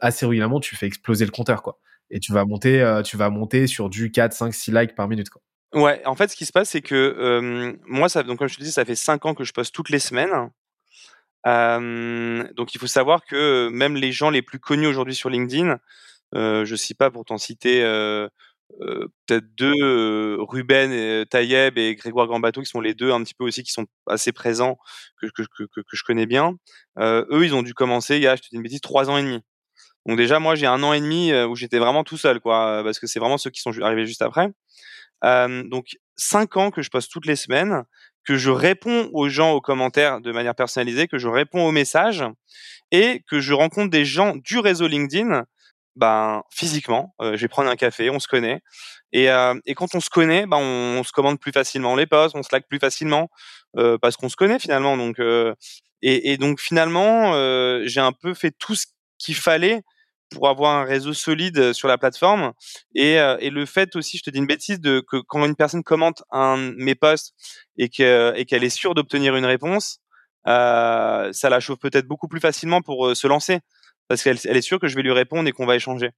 assez 0.00 0.26
régulièrement 0.26 0.60
tu 0.60 0.76
fais 0.76 0.86
exploser 0.86 1.24
le 1.24 1.30
compteur 1.30 1.62
quoi. 1.62 1.78
Et 2.10 2.20
tu 2.20 2.32
vas 2.32 2.44
monter 2.44 3.00
tu 3.04 3.16
vas 3.16 3.30
monter 3.30 3.66
sur 3.66 3.88
du 3.90 4.10
4 4.10 4.32
5 4.32 4.54
6 4.54 4.72
likes 4.72 4.94
par 4.94 5.08
minute 5.08 5.30
quoi 5.30 5.42
Ouais, 5.74 6.02
en 6.06 6.14
fait, 6.14 6.28
ce 6.28 6.36
qui 6.36 6.46
se 6.46 6.52
passe, 6.52 6.70
c'est 6.70 6.80
que 6.80 6.94
euh, 6.94 7.74
moi, 7.86 8.08
ça, 8.08 8.22
donc 8.22 8.38
comme 8.38 8.48
je 8.48 8.56
te 8.56 8.62
dis, 8.62 8.72
ça 8.72 8.84
fait 8.84 8.94
cinq 8.94 9.26
ans 9.26 9.34
que 9.34 9.44
je 9.44 9.52
poste 9.52 9.74
toutes 9.74 9.90
les 9.90 9.98
semaines. 9.98 10.50
Euh, 11.46 12.44
donc, 12.54 12.74
il 12.74 12.78
faut 12.78 12.86
savoir 12.86 13.24
que 13.24 13.68
même 13.70 13.96
les 13.96 14.12
gens 14.12 14.30
les 14.30 14.42
plus 14.42 14.58
connus 14.58 14.86
aujourd'hui 14.86 15.14
sur 15.14 15.30
LinkedIn, 15.30 15.78
euh, 16.34 16.64
je 16.64 16.72
ne 16.72 16.76
sais 16.76 16.94
pas 16.94 17.10
pour 17.10 17.24
t'en 17.24 17.38
citer 17.38 17.82
peut-être 19.26 19.54
deux, 19.56 20.36
Ruben 20.40 20.92
et 20.92 21.24
et 21.76 21.94
Grégoire 21.96 22.26
Gambato, 22.26 22.60
qui 22.62 22.66
sont 22.68 22.80
les 22.80 22.94
deux 22.94 23.12
un 23.12 23.22
petit 23.22 23.34
peu 23.34 23.44
aussi 23.44 23.62
qui 23.62 23.72
sont 23.72 23.86
assez 24.06 24.32
présents, 24.32 24.78
que, 25.20 25.26
que, 25.28 25.42
que, 25.42 25.64
que 25.80 25.96
je 25.96 26.02
connais 26.04 26.26
bien. 26.26 26.54
eux, 26.98 27.44
ils 27.44 27.54
ont 27.54 27.62
dû 27.62 27.74
commencer, 27.74 28.16
il 28.16 28.22
y 28.22 28.26
a, 28.26 28.36
je 28.36 28.42
te 28.42 28.48
dis 28.50 28.56
une 28.56 28.62
bêtise, 28.62 28.80
trois 28.80 29.10
ans 29.10 29.18
et 29.18 29.22
demi. 29.22 29.40
Donc 30.06 30.18
déjà, 30.18 30.38
moi, 30.40 30.54
j'ai 30.56 30.66
un 30.66 30.82
an 30.82 30.92
et 30.94 31.00
demi 31.00 31.34
où 31.34 31.56
j'étais 31.56 31.78
vraiment 31.78 32.04
tout 32.04 32.18
seul, 32.18 32.40
quoi, 32.40 32.82
parce 32.84 32.98
que 33.00 33.06
c'est 33.06 33.20
vraiment 33.20 33.38
ceux 33.38 33.50
qui 33.50 33.60
sont 33.60 33.78
arrivés 33.82 34.06
juste 34.06 34.22
après. 34.22 34.50
Donc 35.22 35.96
cinq 36.16 36.56
ans 36.56 36.70
que 36.70 36.82
je 36.82 36.90
poste 36.90 37.10
toutes 37.10 37.26
les 37.26 37.36
semaines, 37.36 37.84
que 38.24 38.36
je 38.36 38.50
réponds 38.50 39.10
aux 39.12 39.28
gens 39.28 39.52
aux 39.52 39.60
commentaires 39.60 40.20
de 40.20 40.32
manière 40.32 40.54
personnalisée, 40.54 41.08
que 41.08 41.18
je 41.18 41.28
réponds 41.28 41.66
aux 41.66 41.72
messages 41.72 42.24
et 42.90 43.22
que 43.28 43.40
je 43.40 43.54
rencontre 43.54 43.90
des 43.90 44.04
gens 44.04 44.36
du 44.36 44.58
réseau 44.58 44.86
LinkedIn 44.86 45.44
ben 45.96 46.42
physiquement, 46.50 47.16
euh, 47.20 47.36
je 47.36 47.42
vais 47.42 47.48
prendre 47.48 47.68
un 47.68 47.74
café, 47.74 48.08
on 48.08 48.20
se 48.20 48.28
connaît. 48.28 48.60
Et, 49.12 49.28
et 49.64 49.74
quand 49.74 49.94
on 49.94 50.00
se 50.00 50.10
connaît, 50.10 50.46
ben 50.46 50.58
on, 50.58 51.02
se 51.02 51.12
commande 51.12 51.40
plus 51.40 51.50
facilement 51.50 51.96
les 51.96 52.06
posts, 52.06 52.36
on 52.36 52.42
se 52.42 52.50
like 52.52 52.68
plus 52.68 52.78
facilement 52.78 53.30
parce 53.74 54.16
qu'on 54.16 54.28
se 54.28 54.36
connaît 54.36 54.58
finalement. 54.58 54.96
Donc 54.96 55.18
et, 56.02 56.36
donc 56.36 56.60
finalement, 56.60 57.32
j'ai 57.84 58.00
un 58.00 58.12
peu 58.12 58.34
fait 58.34 58.52
tout 58.52 58.74
ce 58.74 58.86
qu'il 59.18 59.34
fallait 59.34 59.82
pour 60.30 60.48
avoir 60.48 60.76
un 60.76 60.84
réseau 60.84 61.12
solide 61.12 61.72
sur 61.72 61.88
la 61.88 61.98
plateforme. 61.98 62.52
Et, 62.94 63.14
et 63.14 63.50
le 63.50 63.66
fait 63.66 63.96
aussi, 63.96 64.18
je 64.18 64.22
te 64.22 64.30
dis 64.30 64.38
une 64.38 64.46
bêtise, 64.46 64.80
de 64.80 65.00
que 65.00 65.16
quand 65.16 65.44
une 65.44 65.56
personne 65.56 65.82
commente 65.82 66.22
un 66.30 66.56
mes 66.76 66.94
posts 66.94 67.34
et 67.76 67.88
que 67.88 68.32
et 68.36 68.44
qu'elle 68.44 68.64
est 68.64 68.70
sûre 68.70 68.94
d'obtenir 68.94 69.36
une 69.36 69.46
réponse, 69.46 70.00
ça 70.44 71.48
la 71.50 71.60
chauffe 71.60 71.78
peut-être 71.78 72.06
beaucoup 72.06 72.28
plus 72.28 72.40
facilement 72.40 72.82
pour 72.82 73.16
se 73.16 73.26
lancer 73.26 73.60
parce 74.08 74.22
qu'elle 74.22 74.38
elle 74.44 74.56
est 74.56 74.62
sûre 74.62 74.80
que 74.80 74.88
je 74.88 74.96
vais 74.96 75.02
lui 75.02 75.12
répondre 75.12 75.48
et 75.48 75.52
qu'on 75.52 75.66
va 75.66 75.76
échanger. 75.76 76.10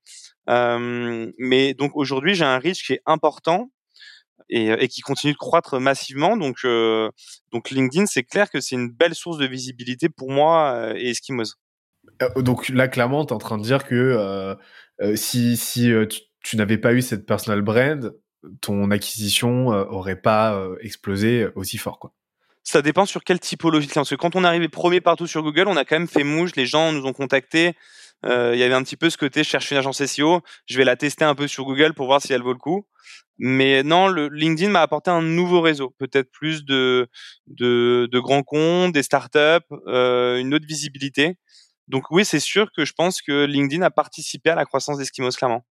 Euh, 0.49 1.31
mais 1.39 1.75
donc 1.75 1.93
aujourd'hui, 1.97 2.35
j'ai 2.35 2.45
un 2.45 2.59
risque 2.59 2.87
qui 2.87 2.93
est 2.95 3.03
important 3.05 3.71
et, 4.49 4.69
et, 4.69 4.89
qui 4.89 5.01
continue 5.03 5.33
de 5.33 5.39
croître 5.39 5.79
massivement. 5.79 6.37
Donc, 6.37 6.59
euh, 6.65 7.11
donc 7.53 7.71
LinkedIn, 7.71 8.07
c'est 8.07 8.25
clair 8.25 8.51
que 8.51 8.61
c'est 8.61 8.77
une 8.77 8.91
belle 8.91 9.15
source 9.15 9.39
de 9.39 9.47
visibilité 9.47 10.09
pour 10.09 10.31
moi 10.31 10.73
euh, 10.75 10.95
et 10.97 11.11
Eskimos. 11.11 11.57
Euh, 12.23 12.43
donc 12.43 12.69
là, 12.69 12.89
clairement, 12.89 13.25
tu 13.25 13.31
es 13.31 13.35
en 13.35 13.39
train 13.39 13.59
de 13.59 13.63
dire 13.63 13.85
que 13.85 13.95
euh, 15.01 15.17
si, 15.17 15.57
si 15.57 15.91
tu, 16.43 16.57
n'avais 16.57 16.79
pas 16.79 16.93
eu 16.93 17.03
cette 17.03 17.27
personal 17.27 17.63
brand, 17.63 18.15
ton 18.61 18.91
acquisition 18.91 19.69
aurait 19.69 20.21
pas 20.21 20.63
explosé 20.81 21.49
aussi 21.55 21.79
fort, 21.79 21.99
quoi 21.99 22.13
ça 22.63 22.83
dépend 22.83 23.07
sur 23.07 23.25
quelle 23.25 23.41
typologie 23.41 23.89
de 23.89 23.93
Parce 23.93 24.11
que 24.11 24.15
quand 24.15 24.37
on 24.37 24.45
est 24.45 24.47
arrivé 24.47 24.69
premier 24.69 25.01
partout 25.01 25.27
sur 25.27 25.43
Google, 25.43 25.67
on 25.67 25.77
a 25.77 25.85
quand 25.85 25.97
même 25.97 26.09
fait 26.09 26.25
mouche, 26.25 26.55
les 26.57 26.67
gens 26.67 26.93
nous 26.93 27.05
ont 27.05 27.13
contactés. 27.13 27.75
Euh, 28.27 28.53
il 28.55 28.61
y 28.61 28.63
avait 28.63 28.75
un 28.75 28.83
petit 28.83 28.97
peu 28.97 29.09
ce 29.09 29.17
côté, 29.17 29.43
je 29.43 29.49
cherche 29.49 29.71
une 29.71 29.79
agence 29.79 30.05
SEO, 30.05 30.43
je 30.67 30.77
vais 30.77 30.85
la 30.85 30.97
tester 30.97 31.25
un 31.25 31.35
peu 31.35 31.49
sur 31.49 31.65
Google 31.65 31.95
pour 31.95 32.07
voir 32.07 32.21
si 32.21 32.33
elle 32.33 32.43
vaut 32.43 32.53
le 32.53 32.59
coup. 32.59 32.87
Mais 33.39 33.83
non, 33.83 34.09
le 34.09 34.29
LinkedIn 34.29 34.71
m'a 34.71 34.83
apporté 34.83 35.11
un 35.11 35.23
nouveau 35.23 35.63
réseau, 35.63 35.95
peut-être 35.99 36.31
plus 36.31 36.65
de, 36.65 37.09
de, 37.47 38.19
grands 38.19 38.43
comptes, 38.43 38.93
des 38.93 39.03
startups, 39.03 39.65
euh, 39.87 40.39
une 40.39 40.53
autre 40.53 40.67
visibilité. 40.67 41.39
Donc 41.91 42.11
oui, 42.11 42.25
c'est 42.25 42.41
sûr 42.41 42.71
que 42.73 42.85
je 42.85 42.93
pense 42.93 43.21
que 43.21 43.45
LinkedIn 43.45 43.83
a 43.83 43.91
participé 43.91 44.51
à 44.51 44.55
la 44.55 44.65
croissance 44.65 44.97
d'Eskimos, 44.97 45.37
clairement. 45.37 45.65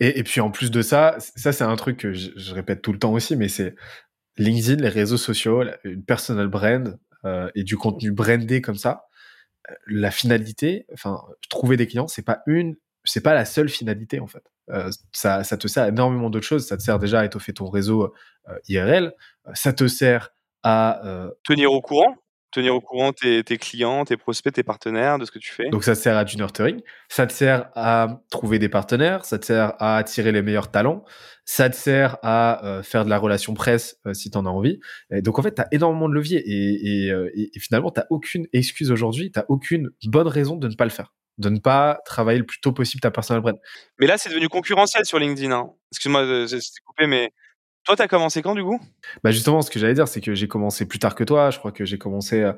Et, 0.00 0.18
et, 0.18 0.22
puis 0.22 0.40
en 0.40 0.50
plus 0.50 0.70
de 0.70 0.80
ça, 0.80 1.16
ça 1.18 1.52
c'est 1.52 1.64
un 1.64 1.76
truc 1.76 1.98
que 1.98 2.12
je, 2.12 2.30
je, 2.36 2.54
répète 2.54 2.82
tout 2.82 2.92
le 2.92 2.98
temps 2.98 3.12
aussi, 3.12 3.36
mais 3.36 3.48
c'est 3.48 3.74
LinkedIn, 4.38 4.80
les 4.80 4.88
réseaux 4.88 5.16
sociaux, 5.16 5.64
une 5.84 6.04
personal 6.04 6.48
brand 6.48 6.98
euh, 7.24 7.50
et 7.54 7.64
du 7.64 7.76
contenu 7.76 8.12
brandé 8.12 8.62
comme 8.62 8.76
ça, 8.76 9.04
euh, 9.68 9.74
la 9.88 10.10
finalité, 10.10 10.86
enfin, 10.92 11.20
trouver 11.50 11.76
des 11.76 11.86
clients, 11.86 12.06
c'est 12.06 12.24
pas 12.24 12.42
une, 12.46 12.76
c'est 13.04 13.22
pas 13.22 13.34
la 13.34 13.44
seule 13.44 13.68
finalité 13.68 14.20
en 14.20 14.26
fait. 14.26 14.44
Euh, 14.70 14.90
ça, 15.12 15.44
ça 15.44 15.56
te 15.56 15.66
sert 15.66 15.84
à 15.84 15.88
énormément 15.88 16.30
d'autres 16.30 16.46
choses. 16.46 16.66
Ça 16.66 16.76
te 16.76 16.82
sert 16.82 16.98
déjà 16.98 17.20
à 17.20 17.24
étoffer 17.24 17.52
ton 17.52 17.68
réseau 17.68 18.14
euh, 18.48 18.58
IRL. 18.68 19.12
Ça 19.54 19.72
te 19.72 19.88
sert 19.88 20.30
à 20.62 21.00
tenir 21.44 21.72
au 21.72 21.80
courant 21.80 22.14
tenir 22.50 22.74
au 22.74 22.80
courant 22.80 23.12
tes, 23.12 23.44
tes, 23.44 23.58
clients, 23.58 24.04
tes 24.04 24.16
prospects, 24.16 24.52
tes 24.52 24.62
partenaires 24.62 25.18
de 25.18 25.24
ce 25.24 25.30
que 25.30 25.38
tu 25.38 25.52
fais. 25.52 25.68
Donc 25.70 25.84
ça 25.84 25.94
te 25.94 26.00
sert 26.00 26.16
à 26.16 26.24
du 26.24 26.36
nurturing, 26.36 26.80
ça 27.08 27.26
te 27.26 27.32
sert 27.32 27.70
à 27.74 28.20
trouver 28.30 28.58
des 28.58 28.68
partenaires, 28.68 29.24
ça 29.24 29.38
te 29.38 29.46
sert 29.46 29.74
à 29.78 29.96
attirer 29.96 30.32
les 30.32 30.42
meilleurs 30.42 30.70
talents, 30.70 31.04
ça 31.44 31.68
te 31.70 31.76
sert 31.76 32.16
à 32.22 32.64
euh, 32.64 32.82
faire 32.82 33.04
de 33.04 33.10
la 33.10 33.18
relation 33.18 33.54
presse 33.54 33.98
euh, 34.06 34.14
si 34.14 34.30
tu 34.30 34.38
en 34.38 34.46
as 34.46 34.50
envie. 34.50 34.80
Et 35.10 35.22
donc 35.22 35.38
en 35.38 35.42
fait, 35.42 35.54
tu 35.54 35.62
as 35.62 35.68
énormément 35.72 36.08
de 36.08 36.14
leviers 36.14 36.42
et, 36.46 37.06
et, 37.06 37.10
euh, 37.10 37.30
et, 37.34 37.50
finalement, 37.60 37.90
tu 37.90 38.00
aucune 38.10 38.46
excuse 38.52 38.90
aujourd'hui, 38.90 39.30
tu 39.32 39.40
aucune 39.48 39.90
bonne 40.04 40.28
raison 40.28 40.56
de 40.56 40.68
ne 40.68 40.74
pas 40.74 40.84
le 40.84 40.90
faire 40.90 41.12
de 41.38 41.50
ne 41.50 41.60
pas 41.60 42.00
travailler 42.04 42.40
le 42.40 42.44
plus 42.44 42.60
tôt 42.60 42.72
possible 42.72 43.00
ta 43.00 43.12
personal 43.12 43.40
brand. 43.40 43.56
Mais 44.00 44.08
là, 44.08 44.18
c'est 44.18 44.28
devenu 44.28 44.48
concurrentiel 44.48 45.04
sur 45.04 45.20
LinkedIn. 45.20 45.52
Hein. 45.52 45.70
Excuse-moi, 45.92 46.48
c'était 46.48 46.82
coupé, 46.84 47.06
mais 47.06 47.32
toi, 47.88 47.96
t'as 47.96 48.06
commencé 48.06 48.42
quand 48.42 48.54
du 48.54 48.62
coup? 48.62 48.78
Bah 49.24 49.30
justement, 49.30 49.62
ce 49.62 49.70
que 49.70 49.78
j'allais 49.78 49.94
dire, 49.94 50.06
c'est 50.06 50.20
que 50.20 50.34
j'ai 50.34 50.46
commencé 50.46 50.86
plus 50.86 50.98
tard 50.98 51.14
que 51.14 51.24
toi. 51.24 51.50
Je 51.50 51.58
crois 51.58 51.72
que 51.72 51.86
j'ai 51.86 51.96
commencé, 51.96 52.42
euh, 52.42 52.52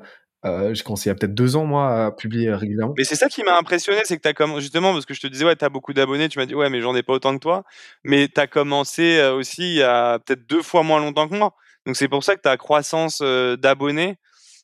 euh 0.45 0.73
j'ai 0.73 0.83
commencé 0.83 1.05
il 1.05 1.07
y 1.07 1.11
a 1.13 1.15
peut-être 1.15 1.33
deux 1.33 1.55
ans 1.55 1.63
moi 1.63 2.07
à 2.07 2.11
publier 2.11 2.53
régulièrement. 2.53 2.93
Mais 2.97 3.05
c'est 3.05 3.15
ça 3.15 3.29
qui 3.29 3.41
m'a 3.43 3.57
impressionné, 3.57 4.01
c'est 4.03 4.17
que 4.17 4.21
t'as 4.21 4.33
commencé 4.33 4.63
justement 4.63 4.91
parce 4.91 5.05
que 5.05 5.13
je 5.13 5.21
te 5.21 5.27
disais 5.27 5.45
ouais, 5.45 5.55
t'as 5.55 5.69
beaucoup 5.69 5.93
d'abonnés. 5.93 6.27
Tu 6.27 6.37
m'as 6.37 6.45
dit 6.45 6.53
ouais, 6.53 6.69
mais 6.69 6.81
j'en 6.81 6.93
ai 6.97 7.01
pas 7.01 7.13
autant 7.13 7.33
que 7.33 7.39
toi. 7.39 7.63
Mais 8.03 8.27
t'as 8.27 8.45
commencé 8.45 9.19
euh, 9.19 9.33
aussi 9.33 9.61
il 9.61 9.77
y 9.77 9.83
a 9.83 10.19
peut-être 10.19 10.45
deux 10.49 10.61
fois 10.61 10.83
moins 10.83 10.99
longtemps 10.99 11.29
que 11.29 11.35
moi. 11.35 11.55
Donc 11.85 11.95
c'est 11.95 12.09
pour 12.09 12.25
ça 12.25 12.35
que 12.35 12.41
ta 12.41 12.57
croissance 12.57 13.21
d'abonnés 13.21 14.17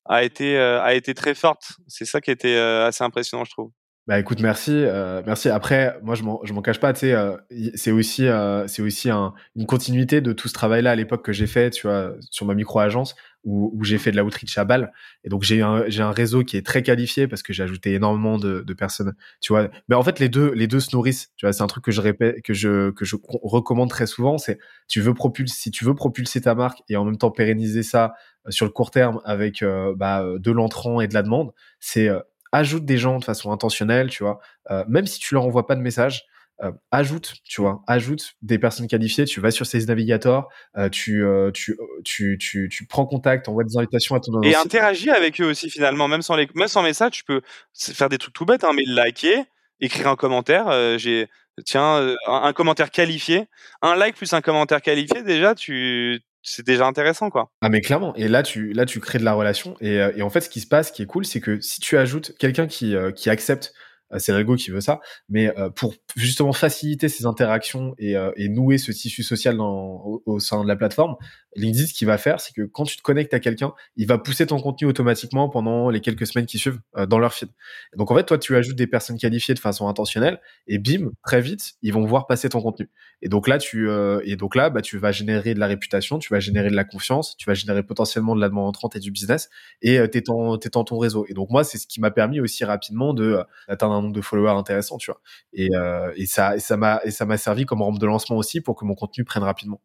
a 0.04 0.24
été 0.26 0.58
a 0.58 0.94
été 0.96 1.14
très 1.14 1.34
forte. 1.34 1.78
C'est 1.88 2.06
ça 2.06 2.20
qui 2.20 2.30
était 2.30 2.58
assez 2.58 3.06
impressionnant, 3.06 3.46
je 3.46 3.52
trouve. 3.52 3.72
Bah 4.08 4.18
écoute, 4.20 4.40
merci, 4.40 4.72
euh, 4.74 5.22
merci. 5.26 5.50
Après, 5.50 6.00
moi 6.02 6.16
je 6.16 6.24
m'en, 6.24 6.40
je 6.46 6.54
m'en 6.54 6.62
cache 6.62 6.80
pas, 6.80 6.94
tu 6.94 7.02
sais, 7.02 7.12
euh, 7.14 7.36
c'est 7.76 7.92
aussi, 7.92 8.26
euh, 8.26 8.66
c'est 8.66 8.82
aussi 8.82 9.10
un, 9.10 9.34
une 9.58 9.66
continuité 9.66 10.22
de 10.22 10.32
tout 10.32 10.48
ce 10.48 10.54
travail-là 10.54 10.92
à 10.92 10.96
l'époque 10.96 11.26
que 11.26 11.34
j'ai 11.34 11.46
fait, 11.46 11.72
tu 11.72 11.88
vois, 11.88 12.14
sur 12.32 12.46
ma 12.46 12.54
micro 12.54 12.80
agence 12.80 13.16
où, 13.44 13.70
où 13.76 13.84
j'ai 13.84 13.98
fait 13.98 14.12
de 14.12 14.16
la 14.16 14.24
outreach 14.24 14.58
à 14.58 14.64
balle. 14.64 14.94
Et 15.26 15.30
donc 15.30 15.44
j'ai 15.44 15.62
un, 15.62 15.84
j'ai 15.90 16.04
un 16.04 16.12
réseau 16.12 16.46
qui 16.46 16.56
est 16.56 16.66
très 16.66 16.84
qualifié 16.84 17.28
parce 17.28 17.44
que 17.44 17.52
j'ai 17.52 17.64
ajouté 17.64 17.96
énormément 17.96 18.38
de, 18.38 18.62
de 18.62 18.74
personnes, 18.74 19.14
tu 19.42 19.52
vois. 19.52 19.68
Mais 19.90 19.96
en 19.96 20.04
fait, 20.04 20.20
les 20.20 20.30
deux, 20.30 20.54
les 20.54 20.68
deux 20.68 20.80
se 20.80 20.96
nourrissent. 20.96 21.34
Tu 21.36 21.46
vois, 21.46 21.52
c'est 21.52 21.64
un 21.64 21.68
truc 21.68 21.84
que 21.84 21.92
je 21.92 22.00
répète, 22.00 22.42
que 22.44 22.54
je, 22.54 22.92
que 22.92 23.04
je 23.04 23.18
recommande 23.44 23.90
très 23.90 24.08
souvent. 24.08 24.38
C'est, 24.38 24.58
tu 24.88 25.02
veux 25.02 25.16
propulser, 25.16 25.54
si 25.54 25.70
tu 25.70 25.84
veux 25.84 25.96
propulser 25.96 26.40
ta 26.40 26.56
marque 26.56 26.80
et 26.88 26.96
en 26.96 27.04
même 27.04 27.18
temps 27.18 27.32
pérenniser 27.32 27.84
ça 27.84 28.14
sur 28.48 28.66
le 28.66 28.72
court 28.72 28.92
terme 28.92 29.20
avec 29.26 29.66
bah, 29.98 30.24
de 30.40 30.52
l'entrant 30.52 31.02
et 31.02 31.10
de 31.10 31.14
la 31.14 31.24
demande, 31.24 31.52
c'est 31.82 32.10
ajoute 32.52 32.86
des 32.86 32.98
gens 32.98 33.20
de 33.20 33.24
façon 33.24 33.52
intentionnelle, 33.52 34.10
tu 34.10 34.24
vois, 34.24 34.40
euh, 34.72 34.84
même 34.88 35.06
si 35.08 35.20
tu 35.20 35.34
leur 35.34 35.46
envoies 35.46 35.68
pas 35.68 35.76
de 35.76 35.82
message, 35.82 36.26
euh, 36.64 36.72
ajoute, 36.90 37.36
tu 37.44 37.62
vois, 37.62 37.84
ajoute 37.86 38.34
des 38.42 38.58
personnes 38.58 38.88
qualifiées, 38.88 39.26
tu 39.26 39.40
vas 39.40 39.52
sur 39.52 39.68
ces 39.68 39.86
navigateurs, 39.86 40.48
euh, 40.76 40.90
tu, 40.90 41.24
euh, 41.24 41.52
tu, 41.52 41.78
tu, 42.04 42.36
tu, 42.40 42.68
tu, 42.68 42.88
prends 42.88 43.06
contact, 43.06 43.48
envoies 43.48 43.64
des 43.64 43.78
invitations 43.78 44.16
à 44.16 44.20
ton 44.20 44.42
Et 44.42 44.56
interagis 44.56 45.12
avec 45.12 45.40
eux 45.40 45.46
aussi 45.46 45.70
finalement, 45.70 46.08
même 46.08 46.24
sans, 46.24 46.36
les, 46.36 46.48
même 46.56 46.68
sans 46.68 46.82
message, 46.82 47.12
tu 47.12 47.24
peux 47.24 47.42
faire 47.76 48.10
des 48.10 48.18
trucs 48.18 48.34
tout 48.34 48.46
bêtes, 48.46 48.64
hein, 48.64 48.72
mais 48.76 48.86
liker, 48.88 49.44
écrire 49.80 50.08
un 50.08 50.16
commentaire, 50.16 50.98
j'ai 50.98 51.28
tiens 51.64 52.16
un, 52.28 52.44
un, 52.44 52.54
commentaire 52.54 52.90
qualifié, 52.90 53.46
un 53.84 53.96
like 53.96 54.16
plus 54.16 54.34
un 54.34 54.42
commentaire 54.42 54.82
qualifié, 54.82 55.22
déjà 55.22 55.54
tu 55.54 56.22
c'est 56.48 56.66
déjà 56.66 56.88
intéressant 56.88 57.30
quoi. 57.30 57.52
Ah 57.62 57.70
mais 57.70 57.82
clairement 57.82 58.16
et 58.16 58.28
là 58.28 58.42
tu 58.42 58.72
là 58.72 58.86
tu 58.86 59.00
crées 59.00 59.20
de 59.20 59.26
la 59.26 59.34
relation 59.34 59.76
et, 59.82 60.00
euh, 60.00 60.24
en 60.24 60.30
fait 60.30 60.42
ce 60.42 60.50
qui 60.50 60.62
se 60.62 60.68
passe 60.68 60.92
qui 60.92 61.02
est 61.02 61.06
cool 61.06 61.26
c'est 61.26 61.42
que 61.42 61.60
si 61.60 61.82
tu 61.82 61.98
ajoutes 61.98 62.34
quelqu'un 62.40 62.68
qui 62.68 62.96
euh, 62.96 63.12
accepte 63.26 63.74
c'est 64.18 64.36
l'ego 64.36 64.56
qui 64.56 64.72
veut 64.72 64.82
ça, 64.82 65.00
mais 65.30 65.52
pour 65.76 65.94
justement 66.16 66.54
faciliter 66.54 67.10
ces 67.10 67.26
interactions 67.26 67.96
et, 67.98 68.16
et 68.36 68.50
nouer 68.50 68.78
ce 68.78 68.92
tissu 68.92 69.24
social 69.24 69.58
dans, 69.58 70.02
au, 70.06 70.24
au, 70.26 70.40
sein 70.40 70.64
de 70.64 70.68
la 70.68 70.76
plateforme, 70.76 71.16
LinkedIn, 71.58 71.88
ce 71.88 71.94
qu'il 71.94 72.08
va 72.08 72.18
faire, 72.18 72.40
c'est 72.40 72.54
que 72.54 72.62
quand 72.62 72.84
tu 72.84 72.98
te 72.98 73.02
connectes 73.02 73.34
à 73.34 73.40
quelqu'un, 73.40 73.74
il 73.96 74.08
va 74.08 74.18
pousser 74.18 74.46
ton 74.46 74.60
contenu 74.60 74.88
automatiquement 74.88 75.50
pendant 75.50 75.90
les 75.90 76.02
quelques 76.02 76.28
semaines 76.28 76.46
qui 76.46 76.60
suivent 76.60 76.80
euh, 76.96 77.06
dans 77.06 77.20
leur 77.20 77.34
feed. 77.34 77.50
Donc 77.96 78.12
en 78.12 78.16
fait, 78.16 78.24
toi, 78.24 78.38
tu 78.38 78.56
ajoutes 78.56 78.76
des 78.76 78.88
personnes 78.88 79.18
qualifiées 79.18 79.56
de 79.56 79.60
façon 79.60 79.88
intentionnelle 79.88 80.40
et 80.68 80.78
bim, 80.78 81.12
très 81.26 81.42
vite, 81.42 81.74
ils 81.82 81.94
vont 81.94 82.06
voir 82.06 82.28
passer 82.28 82.50
ton 82.50 82.62
contenu. 82.62 82.90
Et 83.22 83.30
donc 83.30 83.48
là, 83.48 83.58
tu 83.58 83.90
euh, 83.90 84.22
et 84.26 84.36
donc 84.36 84.56
là, 84.56 84.70
bah, 84.70 84.82
tu 84.82 84.98
vas 84.98 85.12
générer 85.12 85.56
de 85.56 85.60
la 85.60 85.68
réputation, 85.68 86.20
tu 86.20 86.32
vas 86.32 86.40
générer 86.40 86.70
de 86.70 86.76
la 86.76 86.84
confiance, 86.84 87.36
tu 87.38 87.50
vas 87.50 87.56
générer 87.56 87.82
potentiellement 87.82 88.36
de 88.36 88.42
la 88.42 88.50
demande 88.50 88.68
entrante 88.68 88.96
et 88.96 89.00
du 89.00 89.10
business 89.10 89.50
et 89.82 89.98
euh, 89.98 90.08
t'es 90.08 90.22
dans 90.22 90.58
dans 90.58 90.84
ton 90.84 90.98
réseau. 91.00 91.26
Et 91.28 91.34
donc 91.34 91.50
moi, 91.50 91.64
c'est 91.64 91.80
ce 91.80 91.88
qui 91.88 92.00
m'a 92.00 92.12
permis 92.12 92.40
aussi 92.40 92.64
rapidement 92.64 93.14
de 93.14 93.24
euh, 93.24 93.44
d'atteindre 93.68 93.96
un 93.98 94.02
nombre 94.02 94.16
de 94.16 94.22
followers 94.22 94.52
intéressant, 94.58 94.98
tu 94.98 95.12
vois. 95.12 95.22
Et, 95.54 95.70
euh, 95.76 96.12
et 96.16 96.26
ça 96.26 96.56
et 96.56 96.60
ça 96.60 96.78
m'a 96.78 97.02
et 97.04 97.12
ça 97.12 97.26
m'a 97.26 97.38
servi 97.38 97.66
comme 97.66 97.82
rampe 97.82 98.00
de 98.00 98.06
lancement 98.06 98.38
aussi 98.38 98.62
pour 98.62 98.76
que 98.76 98.86
mon 98.86 98.96
contenu 98.96 99.24
prenne 99.24 99.44
rapidement. 99.44 99.82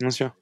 Bien 0.00 0.10
sûr. 0.10 0.32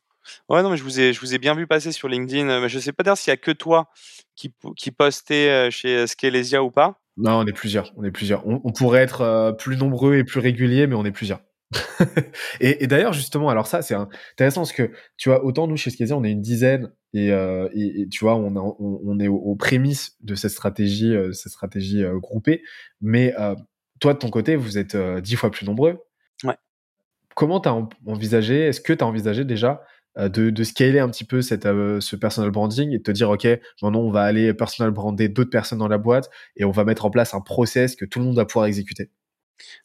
Ouais, 0.49 0.63
non, 0.63 0.71
mais 0.71 0.77
je 0.77 0.85
vous 0.85 1.01
ai, 1.01 1.13
je 1.13 1.21
vous 1.21 1.35
ai 1.35 1.39
bien 1.39 1.55
vu 1.55 1.67
passer 1.67 1.93
sur 1.93 2.09
LinkedIn. 2.09 2.49
Euh, 2.49 2.61
mais 2.61 2.69
je 2.69 2.79
sais 2.79 2.93
pas 2.93 3.03
dire 3.03 3.17
s'il 3.17 3.31
y 3.31 3.35
a 3.35 3.37
que 3.37 3.51
toi 3.51 3.89
qui, 4.37 4.55
qui 4.77 4.91
postait 4.91 5.49
euh, 5.49 5.71
chez 5.71 6.07
Skelesia 6.07 6.63
ou 6.63 6.71
pas. 6.71 7.01
Non, 7.17 7.39
on 7.39 7.47
est 7.47 7.53
plusieurs. 7.53 7.93
On 7.97 8.05
est 8.05 8.11
plusieurs. 8.11 8.47
On, 8.47 8.61
on 8.65 8.73
pourrait 8.73 9.03
être 9.03 9.23
euh, 9.23 9.53
plus 9.53 9.77
nombreux 9.77 10.17
et 10.17 10.25
plus 10.25 10.41
réguliers, 10.41 10.87
mais 10.87 10.95
on 10.95 11.05
est 11.05 11.13
plusieurs. 11.13 11.41
et, 12.61 12.85
et 12.85 12.87
d'ailleurs, 12.87 13.13
justement, 13.13 13.49
alors 13.49 13.67
ça, 13.67 13.83
c'est 13.83 13.95
intéressant 13.95 14.63
parce 14.63 14.73
que, 14.73 14.93
tu 15.17 15.29
vois, 15.29 15.45
autant 15.45 15.67
nous, 15.67 15.77
chez 15.77 15.91
Skelesia, 15.91 16.17
on 16.17 16.25
est 16.25 16.31
une 16.31 16.41
dizaine 16.41 16.93
et, 17.15 17.33
euh, 17.33 17.69
et, 17.73 18.03
et 18.03 18.09
tu 18.09 18.25
vois, 18.25 18.37
on, 18.37 18.57
a, 18.57 18.61
on, 18.61 19.01
on 19.05 19.21
est 19.21 19.29
aux, 19.29 19.37
aux, 19.37 19.57
prémices 19.57 20.17
de 20.21 20.35
cette 20.35 20.51
stratégie, 20.51 21.15
euh, 21.15 21.33
cette 21.33 21.53
stratégie 21.53 22.05
groupée. 22.17 22.63
Mais 23.01 23.35
toi, 24.01 24.15
de 24.15 24.19
ton 24.19 24.31
côté, 24.31 24.57
vous 24.57 24.79
êtes 24.79 24.97
dix 24.97 25.37
fois 25.37 25.51
plus 25.51 25.67
nombreux. 25.67 25.99
Ouais 26.45 26.57
comment 27.39 27.61
tu 27.61 27.69
as 27.69 27.89
envisagé, 28.07 28.63
est-ce 28.63 28.81
que 28.81 28.93
tu 28.93 29.05
as 29.05 29.07
envisagé 29.07 29.45
déjà 29.45 29.85
euh, 30.19 30.29
de, 30.29 30.51
de, 30.51 30.65
scaler 30.65 30.99
un 30.99 31.09
petit 31.09 31.23
peu 31.23 31.41
cette, 31.41 31.67
euh, 31.67 32.01
ce 32.01 32.17
personal 32.17 32.51
branding 32.51 32.91
et 32.91 32.99
de 32.99 33.03
te 33.05 33.13
dire, 33.13 33.31
OK, 33.31 33.47
maintenant 33.81 34.01
on 34.01 34.11
va 34.11 34.23
aller 34.23 34.53
personal 34.55 34.91
brander 34.91 35.29
d'autres 35.29 35.51
personnes 35.51 35.79
dans 35.79 35.87
la 35.87 35.99
boîte 35.99 36.31
et 36.57 36.65
on 36.65 36.73
va 36.73 36.83
mettre 36.83 37.05
en 37.05 37.11
place 37.11 37.35
un 37.35 37.41
process 37.41 37.95
que 37.95 38.05
tout 38.05 38.19
le 38.19 38.25
monde 38.25 38.35
va 38.35 38.45
pouvoir 38.45 38.67
exécuter? 38.67 39.13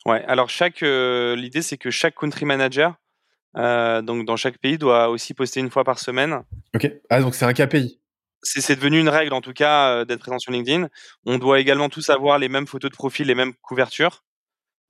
Ouais, 0.08 0.24
alors 0.26 0.50
chaque, 0.50 0.82
l'idée 0.82 1.62
c'est 1.62 1.78
que 1.78 1.92
chaque 1.92 2.16
country 2.16 2.46
manager, 2.46 2.96
donc 3.56 4.26
dans 4.26 4.36
chaque 4.36 4.58
pays, 4.58 4.78
doit 4.78 5.10
aussi 5.10 5.34
poster 5.34 5.60
une 5.60 5.70
fois 5.70 5.84
par 5.84 6.00
semaine. 6.00 6.44
Ok, 6.76 6.92
ah 7.10 7.22
donc 7.22 7.36
c'est 7.36 7.46
un 7.46 7.54
KPI 7.54 8.00
c'est 8.46 8.76
devenu 8.76 9.00
une 9.00 9.08
règle 9.08 9.34
en 9.34 9.40
tout 9.40 9.54
cas 9.54 10.04
d'être 10.04 10.20
présent 10.20 10.38
sur 10.38 10.52
LinkedIn. 10.52 10.90
On 11.26 11.38
doit 11.38 11.62
également 11.62 11.88
tous 11.88 12.10
avoir 12.10 12.40
les 12.40 12.50
mêmes 12.50 12.68
photos 12.68 12.92
de 12.92 12.96
profil, 12.96 13.28
les 13.28 13.36
mêmes 13.36 13.54
couvertures 13.62 14.22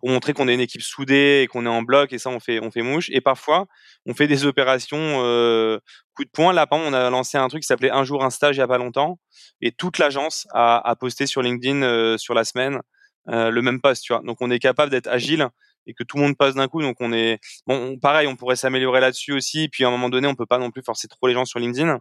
pour 0.03 0.09
montrer 0.09 0.33
qu'on 0.33 0.49
est 0.49 0.53
une 0.53 0.59
équipe 0.59 0.81
soudée 0.81 1.43
et 1.43 1.47
qu'on 1.47 1.65
est 1.65 1.69
en 1.69 1.81
bloc 1.81 2.11
et 2.11 2.19
ça 2.19 2.29
on 2.29 2.41
fait 2.41 2.59
on 2.59 2.71
fait 2.71 2.81
mouche. 2.81 3.09
Et 3.13 3.21
parfois 3.21 3.67
on 4.05 4.13
fait 4.13 4.27
des 4.27 4.45
opérations 4.45 4.99
euh, 4.99 5.79
coup 6.13 6.25
de 6.25 6.29
poing. 6.29 6.51
Là 6.51 6.67
par 6.67 6.79
exemple, 6.79 6.93
on 6.93 6.99
a 6.99 7.09
lancé 7.09 7.37
un 7.37 7.47
truc 7.47 7.61
qui 7.61 7.67
s'appelait 7.67 7.89
un 7.89 8.03
jour 8.03 8.21
un 8.21 8.29
stage 8.29 8.57
il 8.57 8.59
y 8.59 8.61
a 8.61 8.67
pas 8.67 8.77
longtemps. 8.77 9.17
Et 9.61 9.71
toute 9.71 9.99
l'agence 9.99 10.45
a, 10.51 10.89
a, 10.89 10.95
posté 10.97 11.25
sur 11.25 11.41
LinkedIn 11.41 11.83
euh, 11.83 12.17
sur 12.17 12.33
la 12.33 12.43
semaine 12.43 12.81
euh, 13.29 13.49
le 13.49 13.61
même 13.61 13.79
post 13.79 14.03
tu 14.03 14.11
vois. 14.11 14.21
Donc 14.25 14.41
on 14.41 14.51
est 14.51 14.59
capable 14.59 14.91
d'être 14.91 15.07
agile 15.07 15.47
et 15.87 15.93
que 15.93 16.03
tout 16.03 16.17
le 16.17 16.23
monde 16.23 16.37
passe 16.37 16.55
d'un 16.55 16.67
coup. 16.67 16.81
Donc 16.81 16.97
on 16.99 17.13
est 17.13 17.39
bon 17.67 17.97
pareil 17.99 18.27
on 18.27 18.35
pourrait 18.35 18.55
s'améliorer 18.55 18.99
là-dessus 18.99 19.33
aussi. 19.33 19.69
Puis 19.69 19.83
à 19.83 19.87
un 19.87 19.91
moment 19.91 20.09
donné 20.09 20.27
on 20.27 20.35
peut 20.35 20.45
pas 20.45 20.59
non 20.59 20.71
plus 20.71 20.83
forcer 20.83 21.07
trop 21.07 21.27
les 21.27 21.33
gens 21.33 21.45
sur 21.45 21.59
LinkedIn. 21.59 21.99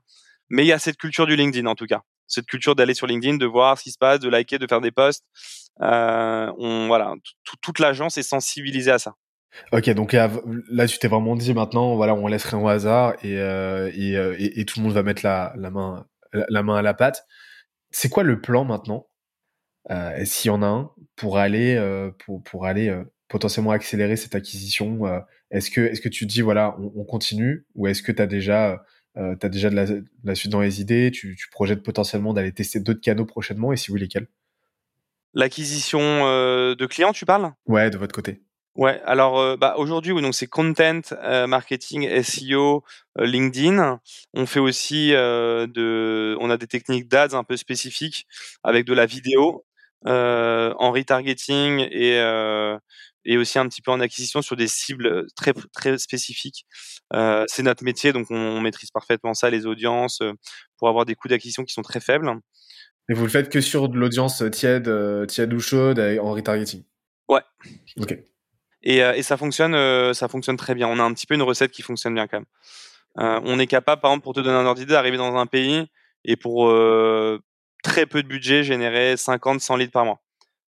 Mais 0.51 0.65
il 0.65 0.69
y 0.69 0.73
a 0.73 0.79
cette 0.79 0.97
culture 0.97 1.27
du 1.27 1.37
LinkedIn 1.37 1.67
en 1.67 1.75
tout 1.75 1.87
cas. 1.87 2.03
Cette 2.27 2.47
culture 2.47 2.75
d'aller 2.75 2.95
sur 2.95 3.07
LinkedIn 3.07 3.37
de 3.37 3.47
voir 3.47 3.79
ce 3.79 3.85
qui 3.85 3.91
se 3.91 3.99
passe 3.99 4.21
de 4.21 4.29
liker 4.29 4.59
de 4.59 4.67
faire 4.67 4.81
des 4.81 4.91
posts. 4.91 5.25
Euh, 5.81 6.51
voilà, 6.87 7.15
toute 7.61 7.79
l'agence 7.79 8.19
est 8.19 8.23
sensibilisée 8.23 8.91
à 8.91 8.99
ça. 8.99 9.15
Ok, 9.73 9.91
donc 9.91 10.13
là, 10.13 10.87
tu 10.87 10.99
t'es 10.99 11.09
vraiment 11.09 11.37
dit 11.37 11.55
maintenant, 11.55 11.95
voilà, 11.97 12.15
on 12.15 12.27
laisse 12.27 12.45
rien 12.45 12.59
au 12.59 12.69
hasard 12.69 13.15
et, 13.23 13.39
euh, 13.39 13.91
euh, 13.95 14.37
et, 14.39 14.65
tout 14.65 14.81
le 14.81 14.85
monde 14.85 14.95
va 14.95 15.03
mettre 15.03 15.23
la, 15.25 15.53
la, 15.57 15.71
main, 15.71 16.07
la 16.33 16.63
main 16.63 16.77
à 16.77 16.83
la 16.83 16.95
pâte. 16.95 17.27
C'est 17.91 18.09
quoi 18.09 18.23
le 18.23 18.41
plan 18.41 18.65
maintenant, 18.65 19.09
euh, 19.91 20.25
s'il 20.25 20.49
y 20.51 20.55
en 20.55 20.63
a 20.63 20.67
un, 20.67 20.91
pour 21.17 21.39
aller, 21.39 21.79
pour, 22.25 22.43
pour 22.43 22.67
aller 22.67 22.95
potentiellement 23.33 23.73
accélérer 23.73 24.17
cette 24.17 24.35
acquisition 24.35 25.01
Est-ce 25.51 25.71
que, 25.71 25.81
est-ce 25.81 26.01
que 26.01 26.09
tu 26.11 26.27
te 26.27 26.33
dis, 26.33 26.43
voilà, 26.43 26.77
on, 26.79 26.93
on 26.95 27.05
continue 27.05 27.67
ou 27.75 27.89
est-ce 27.89 28.03
que 28.03 28.13
tu 28.13 28.23
as 28.23 28.27
déjà, 28.27 28.85
euh, 29.17 29.35
as 29.43 29.49
déjà 29.49 29.71
de 29.71 29.75
la, 29.75 29.87
de 29.87 30.05
la, 30.23 30.35
suite 30.35 30.53
dans 30.53 30.61
les 30.61 30.81
idées 30.81 31.11
tu, 31.11 31.35
tu 31.37 31.49
projettes 31.51 31.83
potentiellement 31.83 32.35
d'aller 32.35 32.53
tester 32.53 32.79
d'autres 32.79 33.01
canaux 33.01 33.25
prochainement 33.25 33.73
et 33.73 33.77
si 33.77 33.91
oui, 33.91 34.01
lesquels? 34.01 34.29
L'acquisition 35.35 36.01
euh, 36.03 36.75
de 36.75 36.87
clients, 36.87 37.13
tu 37.13 37.25
parles? 37.25 37.53
Ouais, 37.67 37.89
de 37.89 37.97
votre 37.97 38.15
côté. 38.15 38.43
Ouais, 38.75 39.01
alors 39.05 39.39
euh, 39.39 39.57
bah, 39.57 39.75
aujourd'hui, 39.79 40.13
oui, 40.13 40.21
donc 40.21 40.35
c'est 40.35 40.47
content, 40.47 41.01
euh, 41.13 41.47
marketing, 41.47 42.07
SEO, 42.23 42.85
LinkedIn. 43.17 44.01
On 44.35 44.47
fait 44.47 44.61
aussi 44.61 45.11
de, 45.11 46.37
on 46.39 46.51
a 46.51 46.59
des 46.59 46.67
techniques 46.67 47.09
d'ads 47.09 47.35
un 47.35 47.45
peu 47.45 47.57
spécifiques 47.57 48.27
avec 48.63 48.85
de 48.85 48.93
la 48.93 49.07
vidéo 49.07 49.65
en 50.05 50.91
retargeting 50.91 51.87
et 51.91 52.19
et 53.25 53.37
aussi 53.39 53.59
un 53.59 53.69
petit 53.69 53.83
peu 53.83 53.91
en 53.91 54.01
acquisition 54.01 54.43
sur 54.43 54.57
des 54.57 54.69
cibles 54.69 55.27
très 55.37 55.53
très 55.73 55.99
spécifiques. 55.99 56.67
c'est 57.13 57.63
notre 57.63 57.85
métier, 57.85 58.13
donc 58.13 58.27
on, 58.31 58.37
on, 58.37 58.61
maîtrise 58.61 58.91
parfaitement 58.91 59.35
ça, 59.35 59.51
les 59.51 59.67
audiences, 59.67 60.21
pour 60.77 60.89
avoir 60.89 61.05
des 61.05 61.15
coûts 61.15 61.29
d'acquisition 61.29 61.65
qui 61.65 61.73
sont 61.73 61.83
très 61.83 62.01
faibles. 62.01 62.31
Et 63.09 63.15
vous 63.15 63.25
le 63.25 63.31
faites 63.31 63.49
que 63.49 63.61
sur 63.61 63.89
de 63.89 63.99
l'audience 63.99 64.43
tiède, 64.53 64.89
euh, 64.89 65.27
tiède 65.27 65.53
ou 65.53 65.61
chaude 65.61 65.99
en 65.99 66.33
retargeting? 66.33 66.85
Ouais. 67.29 67.43
Ok. 67.99 68.17
Et, 68.85 68.99
et 68.99 69.23
ça 69.23 69.37
fonctionne, 69.37 69.75
ça 70.15 70.29
fonctionne 70.29 70.57
très 70.57 70.75
bien. 70.75 70.89
On 70.89 70.99
a 70.99 71.03
un 71.03 71.13
petit 71.13 71.27
peu 71.27 71.35
une 71.35 71.43
recette 71.43 71.71
qui 71.71 71.83
fonctionne 71.83 72.15
bien 72.15 72.27
quand 72.27 72.39
même. 72.41 73.43
on 73.45 73.59
est 73.59 73.67
capable, 73.67 74.01
par 74.01 74.11
exemple, 74.11 74.25
pour 74.25 74.35
te 74.35 74.41
donner 74.41 74.57
un 74.57 74.67
ordre 74.67 74.81
d'idée, 74.81 74.93
d'arriver 74.93 75.17
dans 75.17 75.37
un 75.37 75.47
pays 75.47 75.87
et 76.25 76.37
pour 76.37 76.69
très 77.83 78.07
peu 78.07 78.23
de 78.23 78.29
budget, 78.29 78.63
générer 78.63 79.17
50, 79.17 79.61
100 79.61 79.77
litres 79.77 79.93
par 79.93 80.05
mois. 80.05 80.21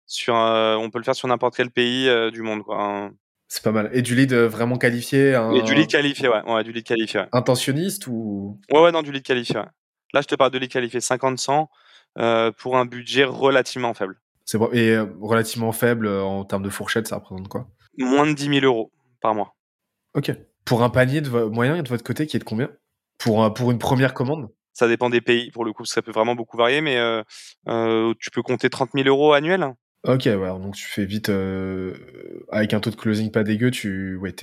Sur, 0.06 0.34
on 0.34 0.90
peut 0.90 0.98
le 0.98 1.04
faire 1.04 1.14
sur 1.14 1.28
n'importe 1.28 1.56
quel 1.56 1.70
pays 1.70 2.10
du 2.30 2.42
monde, 2.42 2.62
quoi. 2.62 2.82
Hein. 2.82 3.12
C'est 3.48 3.62
pas 3.62 3.72
mal. 3.72 3.90
Et 3.92 4.02
du 4.02 4.14
lead 4.14 4.32
vraiment 4.32 4.78
qualifié 4.78 5.34
un... 5.34 5.52
Et 5.52 5.62
du 5.62 5.74
lead 5.74 5.88
qualifié, 5.88 6.28
ouais. 6.28 6.42
ouais 6.42 6.64
du 6.64 6.72
lead 6.72 6.84
qualifié. 6.84 7.20
Ouais. 7.20 7.28
Intentionniste 7.32 8.06
ou 8.06 8.58
Ouais, 8.72 8.80
ouais, 8.80 8.92
non, 8.92 9.02
du 9.02 9.12
lead 9.12 9.22
qualifié. 9.22 9.58
Ouais. 9.58 9.66
Là, 10.12 10.20
je 10.22 10.26
te 10.26 10.34
parle 10.34 10.50
de 10.50 10.58
lead 10.58 10.70
qualifié 10.70 11.00
50-100. 11.00 11.68
Euh, 12.16 12.52
pour 12.52 12.76
un 12.76 12.84
budget 12.84 13.24
relativement 13.24 13.92
faible. 13.92 14.20
C'est 14.44 14.56
bon. 14.56 14.68
Et 14.72 14.90
euh, 14.90 15.06
relativement 15.20 15.72
faible 15.72 16.06
euh, 16.06 16.22
en 16.22 16.44
termes 16.44 16.62
de 16.62 16.70
fourchette, 16.70 17.08
ça 17.08 17.16
représente 17.16 17.48
quoi? 17.48 17.66
Moins 17.98 18.26
de 18.26 18.34
10 18.34 18.60
000 18.60 18.64
euros 18.64 18.92
par 19.20 19.34
mois. 19.34 19.56
Ok. 20.14 20.30
Pour 20.64 20.84
un 20.84 20.90
panier 20.90 21.20
de 21.20 21.28
moyen 21.28 21.82
de 21.82 21.88
votre 21.88 22.04
côté 22.04 22.26
qui 22.26 22.36
est 22.36 22.40
de 22.40 22.44
combien? 22.44 22.70
Pour, 23.18 23.52
pour 23.52 23.72
une 23.72 23.78
première 23.78 24.14
commande? 24.14 24.48
Ça 24.72 24.86
dépend 24.86 25.10
des 25.10 25.20
pays, 25.20 25.50
pour 25.50 25.64
le 25.64 25.72
coup, 25.72 25.84
ça 25.84 26.02
peut 26.02 26.12
vraiment 26.12 26.34
beaucoup 26.34 26.56
varier, 26.56 26.80
mais 26.80 26.96
euh, 26.98 28.14
tu 28.20 28.30
peux 28.30 28.42
compter 28.42 28.70
30 28.70 28.90
000 28.94 29.08
euros 29.08 29.32
annuels? 29.32 29.72
Ok, 30.04 30.24
ouais, 30.26 30.36
donc 30.36 30.74
tu 30.74 30.86
fais 30.86 31.06
vite, 31.06 31.30
avec 32.50 32.74
un 32.74 32.80
taux 32.80 32.90
de 32.90 32.96
closing 32.96 33.30
pas 33.30 33.42
dégueu, 33.42 33.70
tu 33.70 34.16
ouais, 34.16 34.34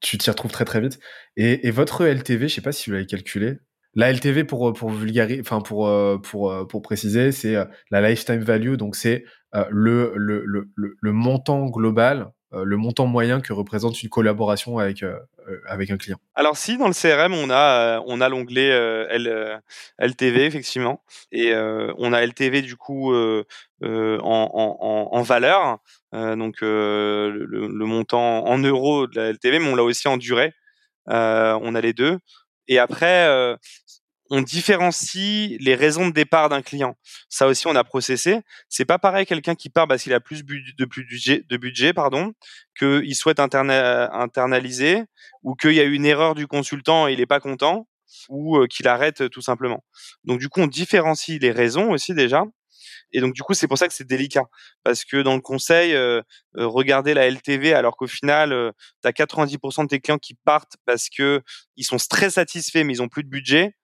tu 0.00 0.18
t'y 0.18 0.30
retrouves 0.30 0.52
très 0.52 0.64
très 0.64 0.80
vite. 0.80 0.98
Et, 1.36 1.66
et 1.66 1.70
votre 1.70 2.04
LTV, 2.04 2.48
je 2.48 2.54
sais 2.56 2.60
pas 2.60 2.72
si 2.72 2.90
vous 2.90 2.94
l'avez 2.94 3.06
calculé, 3.06 3.58
la 3.94 4.12
LTV 4.12 4.44
pour 4.44 4.72
pour 4.72 4.90
vulgariser, 4.90 5.40
enfin 5.40 5.60
pour 5.60 5.88
euh, 5.88 6.18
pour 6.18 6.52
euh, 6.52 6.64
pour 6.64 6.82
préciser, 6.82 7.32
c'est 7.32 7.56
euh, 7.56 7.64
la 7.90 8.08
lifetime 8.08 8.40
value, 8.40 8.74
donc 8.74 8.94
c'est 8.96 9.24
le, 9.70 10.12
le, 10.14 10.44
le 10.46 10.70
le 11.00 11.12
montant 11.12 11.66
global, 11.66 12.30
le 12.52 12.76
montant 12.76 13.06
moyen 13.06 13.40
que 13.40 13.52
représente 13.52 14.00
une 14.00 14.08
collaboration 14.08 14.78
avec 14.78 15.04
avec 15.66 15.90
un 15.90 15.96
client. 15.96 16.18
Alors 16.34 16.56
si 16.56 16.78
dans 16.78 16.88
le 16.88 16.94
CRM 16.94 17.34
on 17.34 17.50
a 17.50 18.00
on 18.06 18.20
a 18.20 18.28
l'onglet 18.28 18.68
L, 18.68 19.62
LTV 19.98 20.44
effectivement. 20.44 21.02
Et 21.32 21.54
on 21.54 22.12
a 22.12 22.24
LTV 22.24 22.62
du 22.62 22.76
coup 22.76 23.14
en, 23.14 23.44
en, 23.82 25.08
en, 25.12 25.22
valeur. 25.22 25.78
Donc 26.12 26.60
le, 26.60 27.84
montant 27.84 28.46
en 28.46 28.58
euros 28.58 29.06
de 29.06 29.20
la 29.20 29.32
LTV 29.32 29.58
mais 29.58 29.70
on 29.70 29.76
l'a 29.76 29.84
aussi 29.84 30.08
en 30.08 30.16
durée. 30.16 30.52
On 31.06 31.74
a 31.74 31.80
les 31.80 31.92
deux. 31.92 32.18
Et 32.70 32.78
après, 32.78 33.26
euh, 33.26 33.56
on 34.30 34.42
différencie 34.42 35.56
les 35.60 35.74
raisons 35.74 36.08
de 36.08 36.12
départ 36.12 36.48
d'un 36.48 36.62
client. 36.62 36.96
Ça 37.28 37.48
aussi, 37.48 37.66
on 37.66 37.74
a 37.74 37.82
processé. 37.82 38.40
C'est 38.68 38.84
pas 38.84 38.98
pareil 38.98 39.26
quelqu'un 39.26 39.56
qui 39.56 39.70
part 39.70 39.88
parce 39.88 40.04
qu'il 40.04 40.14
a 40.14 40.20
plus 40.20 40.44
de 40.44 40.84
plus 40.84 41.04
budget, 41.04 41.44
de 41.48 41.56
budget, 41.56 41.92
pardon, 41.92 42.32
qu'il 42.78 43.14
souhaite 43.16 43.40
internaliser 43.40 45.02
ou 45.42 45.54
qu'il 45.56 45.72
y 45.72 45.80
a 45.80 45.84
une 45.84 46.06
erreur 46.06 46.34
du 46.34 46.46
consultant 46.46 47.08
et 47.08 47.12
il 47.12 47.20
est 47.20 47.26
pas 47.26 47.40
content 47.40 47.88
ou 48.28 48.56
euh, 48.56 48.66
qu'il 48.66 48.88
arrête 48.88 49.28
tout 49.30 49.42
simplement. 49.42 49.84
Donc 50.24 50.38
du 50.38 50.48
coup, 50.48 50.60
on 50.60 50.66
différencie 50.66 51.40
les 51.40 51.50
raisons 51.50 51.90
aussi 51.90 52.14
déjà. 52.14 52.44
Et 53.12 53.20
donc 53.20 53.34
du 53.34 53.42
coup, 53.42 53.54
c'est 53.54 53.66
pour 53.66 53.78
ça 53.78 53.88
que 53.88 53.94
c'est 53.94 54.06
délicat 54.06 54.44
parce 54.84 55.04
que 55.04 55.22
dans 55.22 55.34
le 55.34 55.40
conseil, 55.40 55.94
euh, 55.94 56.22
euh 56.56 56.66
regarder 56.66 57.14
la 57.14 57.26
LTV 57.26 57.74
alors 57.74 57.96
qu'au 57.96 58.06
final, 58.06 58.52
euh, 58.52 58.70
tu 59.02 59.08
as 59.08 59.12
90% 59.12 59.84
de 59.84 59.88
tes 59.88 60.00
clients 60.00 60.18
qui 60.18 60.34
partent 60.34 60.76
parce 60.86 61.08
que 61.08 61.42
ils 61.76 61.84
sont 61.84 61.96
très 61.96 62.30
satisfaits 62.30 62.84
mais 62.84 62.94
ils 62.94 63.02
ont 63.02 63.08
plus 63.08 63.24
de 63.24 63.28
budget. 63.28 63.74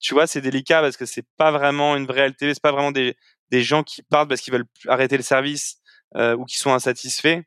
Tu 0.00 0.14
vois, 0.14 0.26
c'est 0.26 0.40
délicat 0.40 0.80
parce 0.80 0.96
que 0.96 1.06
c'est 1.06 1.26
pas 1.36 1.50
vraiment 1.50 1.96
une 1.96 2.06
vraie 2.06 2.28
LTV, 2.28 2.54
c'est 2.54 2.62
pas 2.62 2.72
vraiment 2.72 2.92
des 2.92 3.16
des 3.50 3.62
gens 3.62 3.82
qui 3.82 4.02
partent 4.02 4.28
parce 4.28 4.40
qu'ils 4.40 4.52
veulent 4.52 4.66
arrêter 4.86 5.16
le 5.16 5.22
service 5.22 5.78
euh, 6.16 6.36
ou 6.36 6.44
qui 6.44 6.56
sont 6.56 6.72
insatisfaits. 6.72 7.42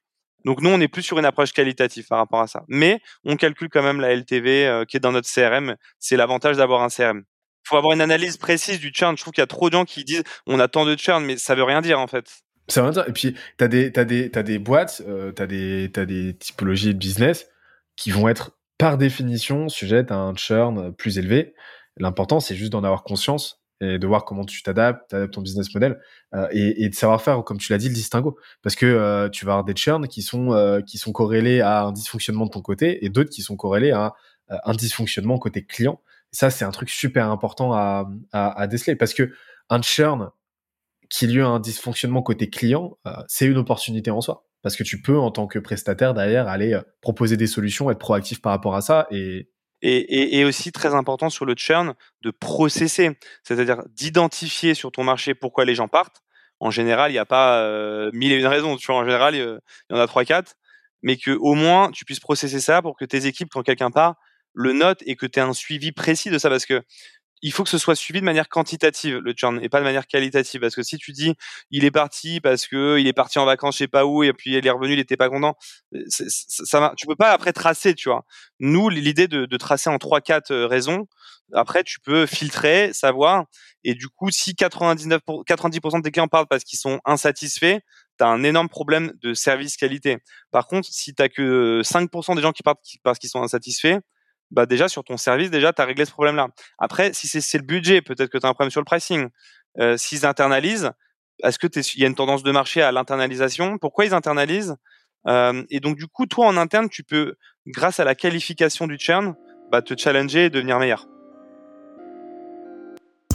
Donc 0.46 0.62
nous, 0.62 0.70
on 0.70 0.82
est 0.82 0.89
plus 0.89 1.04
sur 1.04 1.18
une 1.18 1.26
approche 1.26 1.54
qualitative 1.54 2.06
par 2.08 2.18
rapport 2.18 2.42
à 2.42 2.48
ça. 2.48 2.63
Mais 2.68 3.00
on 3.24 3.38
calcule 3.38 3.70
quand 3.70 3.84
même 3.84 4.02
la 4.02 4.13
LTV 4.13 4.68
euh, 4.68 4.86
qui 4.86 4.98
est 4.98 5.00
dans 5.00 5.13
notre 5.13 5.30
CRM. 5.34 5.78
C'est 6.00 6.18
l'avantage 6.18 6.58
d'avoir 6.58 6.84
un 6.84 6.89
CRM 6.89 7.24
faut 7.63 7.78
avoir 7.78 7.94
une 7.94 8.02
analyse 8.02 8.38
précise 8.38 8.80
du 8.80 8.92
churn. 8.94 9.16
Je 9.18 9.22
trouve 9.22 9.34
qu'il 9.34 9.42
y 9.42 9.44
a 9.44 9.48
trop 9.48 9.70
de 9.70 9.74
gens 9.74 9.86
qui 9.86 10.04
disent 10.04 10.24
on 10.46 10.60
a 10.60 10.68
tant 10.68 10.86
de 10.86 10.96
churn, 10.96 11.24
mais 11.24 11.38
ça 11.38 11.56
veut 11.56 11.63
rien 11.63 11.82
dire 11.82 12.00
en 12.00 12.08
fait. 12.08 12.44
Ça 12.68 12.82
veut 12.82 12.89
rien 12.89 12.94
dire. 12.94 13.08
Et 13.08 13.13
puis, 13.13 13.36
tu 13.58 13.63
as 13.63 13.68
des, 13.68 13.89
des, 13.89 14.32
t'as 14.32 14.44
des 14.44 14.60
boîtes, 14.60 15.02
euh, 15.08 15.32
tu 15.32 15.42
as, 15.42 16.06
des 16.06 16.36
typologies 16.38 16.94
de 16.94 17.00
business 17.00 17.48
qui 17.96 18.12
vont 18.12 18.28
être 18.28 18.58
par 18.78 18.98
définition 18.98 19.70
sujettes 19.70 20.12
à 20.12 20.16
un 20.16 20.36
churn 20.36 20.94
plus 20.94 21.18
élevé. 21.18 21.54
L'important, 21.97 22.39
c'est 22.39 22.56
juste 22.56 22.71
d'en 22.71 22.84
avoir 22.84 23.03
conscience 23.03 23.62
et 23.82 23.99
de 23.99 24.08
voir 24.08 24.23
comment 24.23 24.45
tu 24.45 24.63
t'adaptes, 24.63 25.10
t'adaptes 25.10 25.34
ton 25.34 25.41
business 25.41 25.73
model 25.73 25.99
euh, 26.34 26.47
et, 26.51 26.84
et, 26.84 26.89
de 26.89 26.95
savoir 26.95 27.21
faire, 27.21 27.43
comme 27.43 27.58
tu 27.58 27.71
l'as 27.71 27.77
dit, 27.77 27.89
le 27.89 27.93
distinguo. 27.93 28.38
Parce 28.62 28.75
que 28.75 28.86
euh, 28.86 29.29
tu 29.29 29.45
vas 29.45 29.53
avoir 29.53 29.65
des 29.65 29.75
churns 29.75 30.08
qui 30.08 30.21
sont, 30.21 30.53
euh, 30.53 30.82
qui 30.82 30.97
sont 30.97 31.12
corrélés 31.12 31.62
à 31.62 31.84
un 31.84 31.91
dysfonctionnement 31.91 32.45
de 32.45 32.51
ton 32.51 32.62
côté 32.62 33.03
et 33.06 33.10
d'autres 33.10 33.29
qui 33.29 33.41
sont 33.41 33.56
corrélés 33.56 33.91
à 33.91 34.13
un 34.49 34.73
dysfonctionnement 34.73 35.39
côté 35.39 35.65
client 35.65 35.99
ça, 36.34 36.49
c'est 36.49 36.65
un 36.65 36.71
truc 36.71 36.89
super 36.89 37.29
important 37.29 37.73
à, 37.73 38.10
à, 38.34 38.60
à, 38.60 38.67
déceler 38.67 38.95
parce 38.95 39.13
que 39.13 39.32
un 39.69 39.82
churn 39.82 40.32
qui 41.10 41.27
lieu 41.27 41.43
à 41.43 41.47
un 41.47 41.60
dysfonctionnement 41.60 42.23
côté 42.23 42.49
client, 42.49 42.97
euh, 43.08 43.12
c'est 43.27 43.45
une 43.45 43.58
opportunité 43.58 44.12
en 44.12 44.19
soi. 44.19 44.45
Parce 44.63 44.75
que 44.75 44.84
tu 44.84 45.01
peux, 45.01 45.17
en 45.17 45.29
tant 45.29 45.45
que 45.45 45.60
prestataire 45.60 46.13
derrière, 46.13 46.47
aller 46.47 46.73
euh, 46.73 46.82
proposer 47.01 47.38
des 47.38 47.47
solutions, 47.47 47.91
être 47.91 47.99
proactif 47.99 48.41
par 48.41 48.51
rapport 48.51 48.75
à 48.75 48.82
ça 48.82 49.08
et, 49.12 49.49
et, 49.84 49.98
et, 49.98 50.39
et, 50.39 50.46
aussi 50.46 50.72
très 50.72 50.96
important 50.96 51.30
sur 51.30 51.46
le 51.46 51.56
churn 51.56 51.93
de 52.22 52.32
processer, 52.32 53.17
c'est-à-dire 53.43 53.84
d'identifier 53.89 54.74
sur 54.74 54.91
ton 54.91 55.04
marché 55.04 55.36
pourquoi 55.36 55.65
les 55.65 55.76
gens 55.76 55.89
partent. 55.89 56.24
En 56.62 56.72
général, 56.72 57.12
il 57.12 57.15
n'y 57.15 57.19
a 57.19 57.26
pas 57.26 57.60
euh, 57.60 58.10
mille 58.13 58.32
et 58.32 58.38
une 58.38 58.48
raisons. 58.48 58.78
Tu 58.78 58.88
vois, 58.88 58.96
en 58.96 59.04
général, 59.04 59.36
il 59.36 59.41
y 59.41 59.93
en 59.93 60.00
a 60.00 60.08
trois, 60.08 60.24
quatre. 60.24 60.56
mais 61.02 61.17
que 61.17 61.32
au 61.32 61.54
moins 61.54 61.91
tu 61.91 62.06
puisses 62.06 62.22
processer 62.22 62.62
ça 62.62 62.82
pour 62.82 62.96
que 62.96 63.04
tes 63.04 63.26
équipes, 63.26 63.50
quand 63.52 63.62
quelqu'un 63.62 63.91
part, 63.91 64.15
le 64.54 64.72
note 64.72 65.04
et 65.06 65.17
que 65.17 65.26
tu 65.26 65.39
aies 65.39 65.43
un 65.43 65.54
suivi 65.54 65.91
précis 65.91 66.30
de 66.30 66.38
ça 66.38 66.50
parce 66.50 66.65
que 66.65 66.82
il 67.43 67.51
faut 67.51 67.63
que 67.63 67.69
ce 67.69 67.77
soit 67.77 67.95
suivi 67.95 68.21
de 68.21 68.25
manière 68.25 68.47
quantitative 68.47 69.17
le 69.17 69.34
churn 69.36 69.60
et 69.62 69.67
pas 69.67 69.79
de 69.79 69.84
manière 69.84 70.08
qualitative. 70.08 70.62
Parce 70.62 70.75
que 70.75 70.82
si 70.82 70.97
tu 70.97 71.12
dis 71.12 71.34
il 71.69 71.84
est 71.84 71.91
parti 71.91 72.39
parce 72.39 72.65
que 72.67 72.97
il 72.97 73.06
est 73.06 73.13
parti 73.13 73.38
en 73.38 73.45
vacances 73.45 73.75
je 73.75 73.79
sais 73.79 73.88
pas 73.88 74.06
où 74.06 74.23
et 74.23 74.32
puis 74.34 74.56
il 74.56 74.65
est 74.65 74.69
revenu 74.69 74.93
il 74.93 74.99
était 74.99 75.17
pas 75.17 75.29
content 75.29 75.56
ça, 76.08 76.23
ça 76.29 76.93
tu 76.97 77.06
peux 77.06 77.17
pas 77.17 77.32
après 77.32 77.51
tracer 77.51 77.93
tu 77.93 78.10
vois. 78.10 78.25
Nous 78.60 78.89
l'idée 78.89 79.27
de, 79.27 79.58
tracer 79.58 79.89
en 79.89 79.97
trois 79.97 80.21
quatre 80.21 80.51
euh, 80.51 80.67
raisons 80.67 81.06
après 81.53 81.84
tu 81.84 81.99
peux 81.99 82.25
filtrer 82.25 82.91
savoir 82.93 83.45
et 83.84 83.93
du 83.93 84.08
coup 84.08 84.32
si 84.32 84.56
99 84.56 85.21
90% 85.27 86.01
des 86.01 86.12
clients 86.12 86.27
parlent 86.29 86.47
parce 86.47 86.63
qu'ils 86.63 86.79
sont 86.79 87.01
insatisfaits 87.06 87.79
tu 88.17 88.23
as 88.23 88.27
un 88.27 88.43
énorme 88.43 88.69
problème 88.69 89.12
de 89.21 89.34
service 89.34 89.75
qualité. 89.75 90.17
Par 90.51 90.67
contre 90.67 90.88
si 90.89 91.13
tu 91.13 91.29
que 91.29 91.82
5% 91.84 92.36
des 92.36 92.41
gens 92.41 92.53
qui 92.53 92.63
partent 92.63 92.79
parce 93.03 93.19
qu'ils 93.19 93.29
sont 93.29 93.43
insatisfaits 93.43 93.99
bah 94.54 94.66
déjà 94.66 94.88
sur 94.88 95.04
ton 95.04 95.18
service, 95.18 95.50
déjà, 95.50 95.74
tu 95.74 95.82
as 95.82 95.86
réglé 95.86 96.06
ce 96.06 96.12
problème-là. 96.12 96.48
Après, 96.78 97.12
si 97.13 97.28
c'est 97.28 97.58
le 97.58 97.66
budget, 97.66 98.02
peut-être 98.02 98.30
que 98.30 98.38
tu 98.38 98.46
as 98.46 98.50
un 98.50 98.54
problème 98.54 98.72
sur 98.72 98.82
le 98.82 98.86
pricing. 98.86 99.28
Euh, 99.80 99.98
S'ils 99.98 100.26
internalisent, 100.26 100.92
est-ce 101.44 101.58
que 101.58 101.68
il 101.96 102.02
y 102.02 102.06
a 102.06 102.08
une 102.08 102.16
tendance 102.16 102.44
de 102.44 102.52
marché 102.52 102.82
à 102.82 102.92
l'internalisation? 102.92 103.78
Pourquoi 103.80 104.06
ils 104.06 104.13
internalisent? 104.13 104.76
Euh, 105.28 105.63
Et 105.70 105.80
donc, 105.80 105.98
du 105.98 106.08
coup, 106.08 106.28
toi, 106.28 106.46
en 106.48 106.58
interne, 106.58 106.88
tu 106.89 107.04
peux, 107.04 107.36
grâce 107.68 108.00
à 108.00 108.04
la 108.04 108.13
qualification 108.13 108.88
du 108.88 108.98
churn, 109.00 109.36
bah, 109.72 109.82
te 109.82 109.96
challenger 109.98 110.46
et 110.46 110.50
devenir 110.50 110.78
meilleur. 110.80 111.08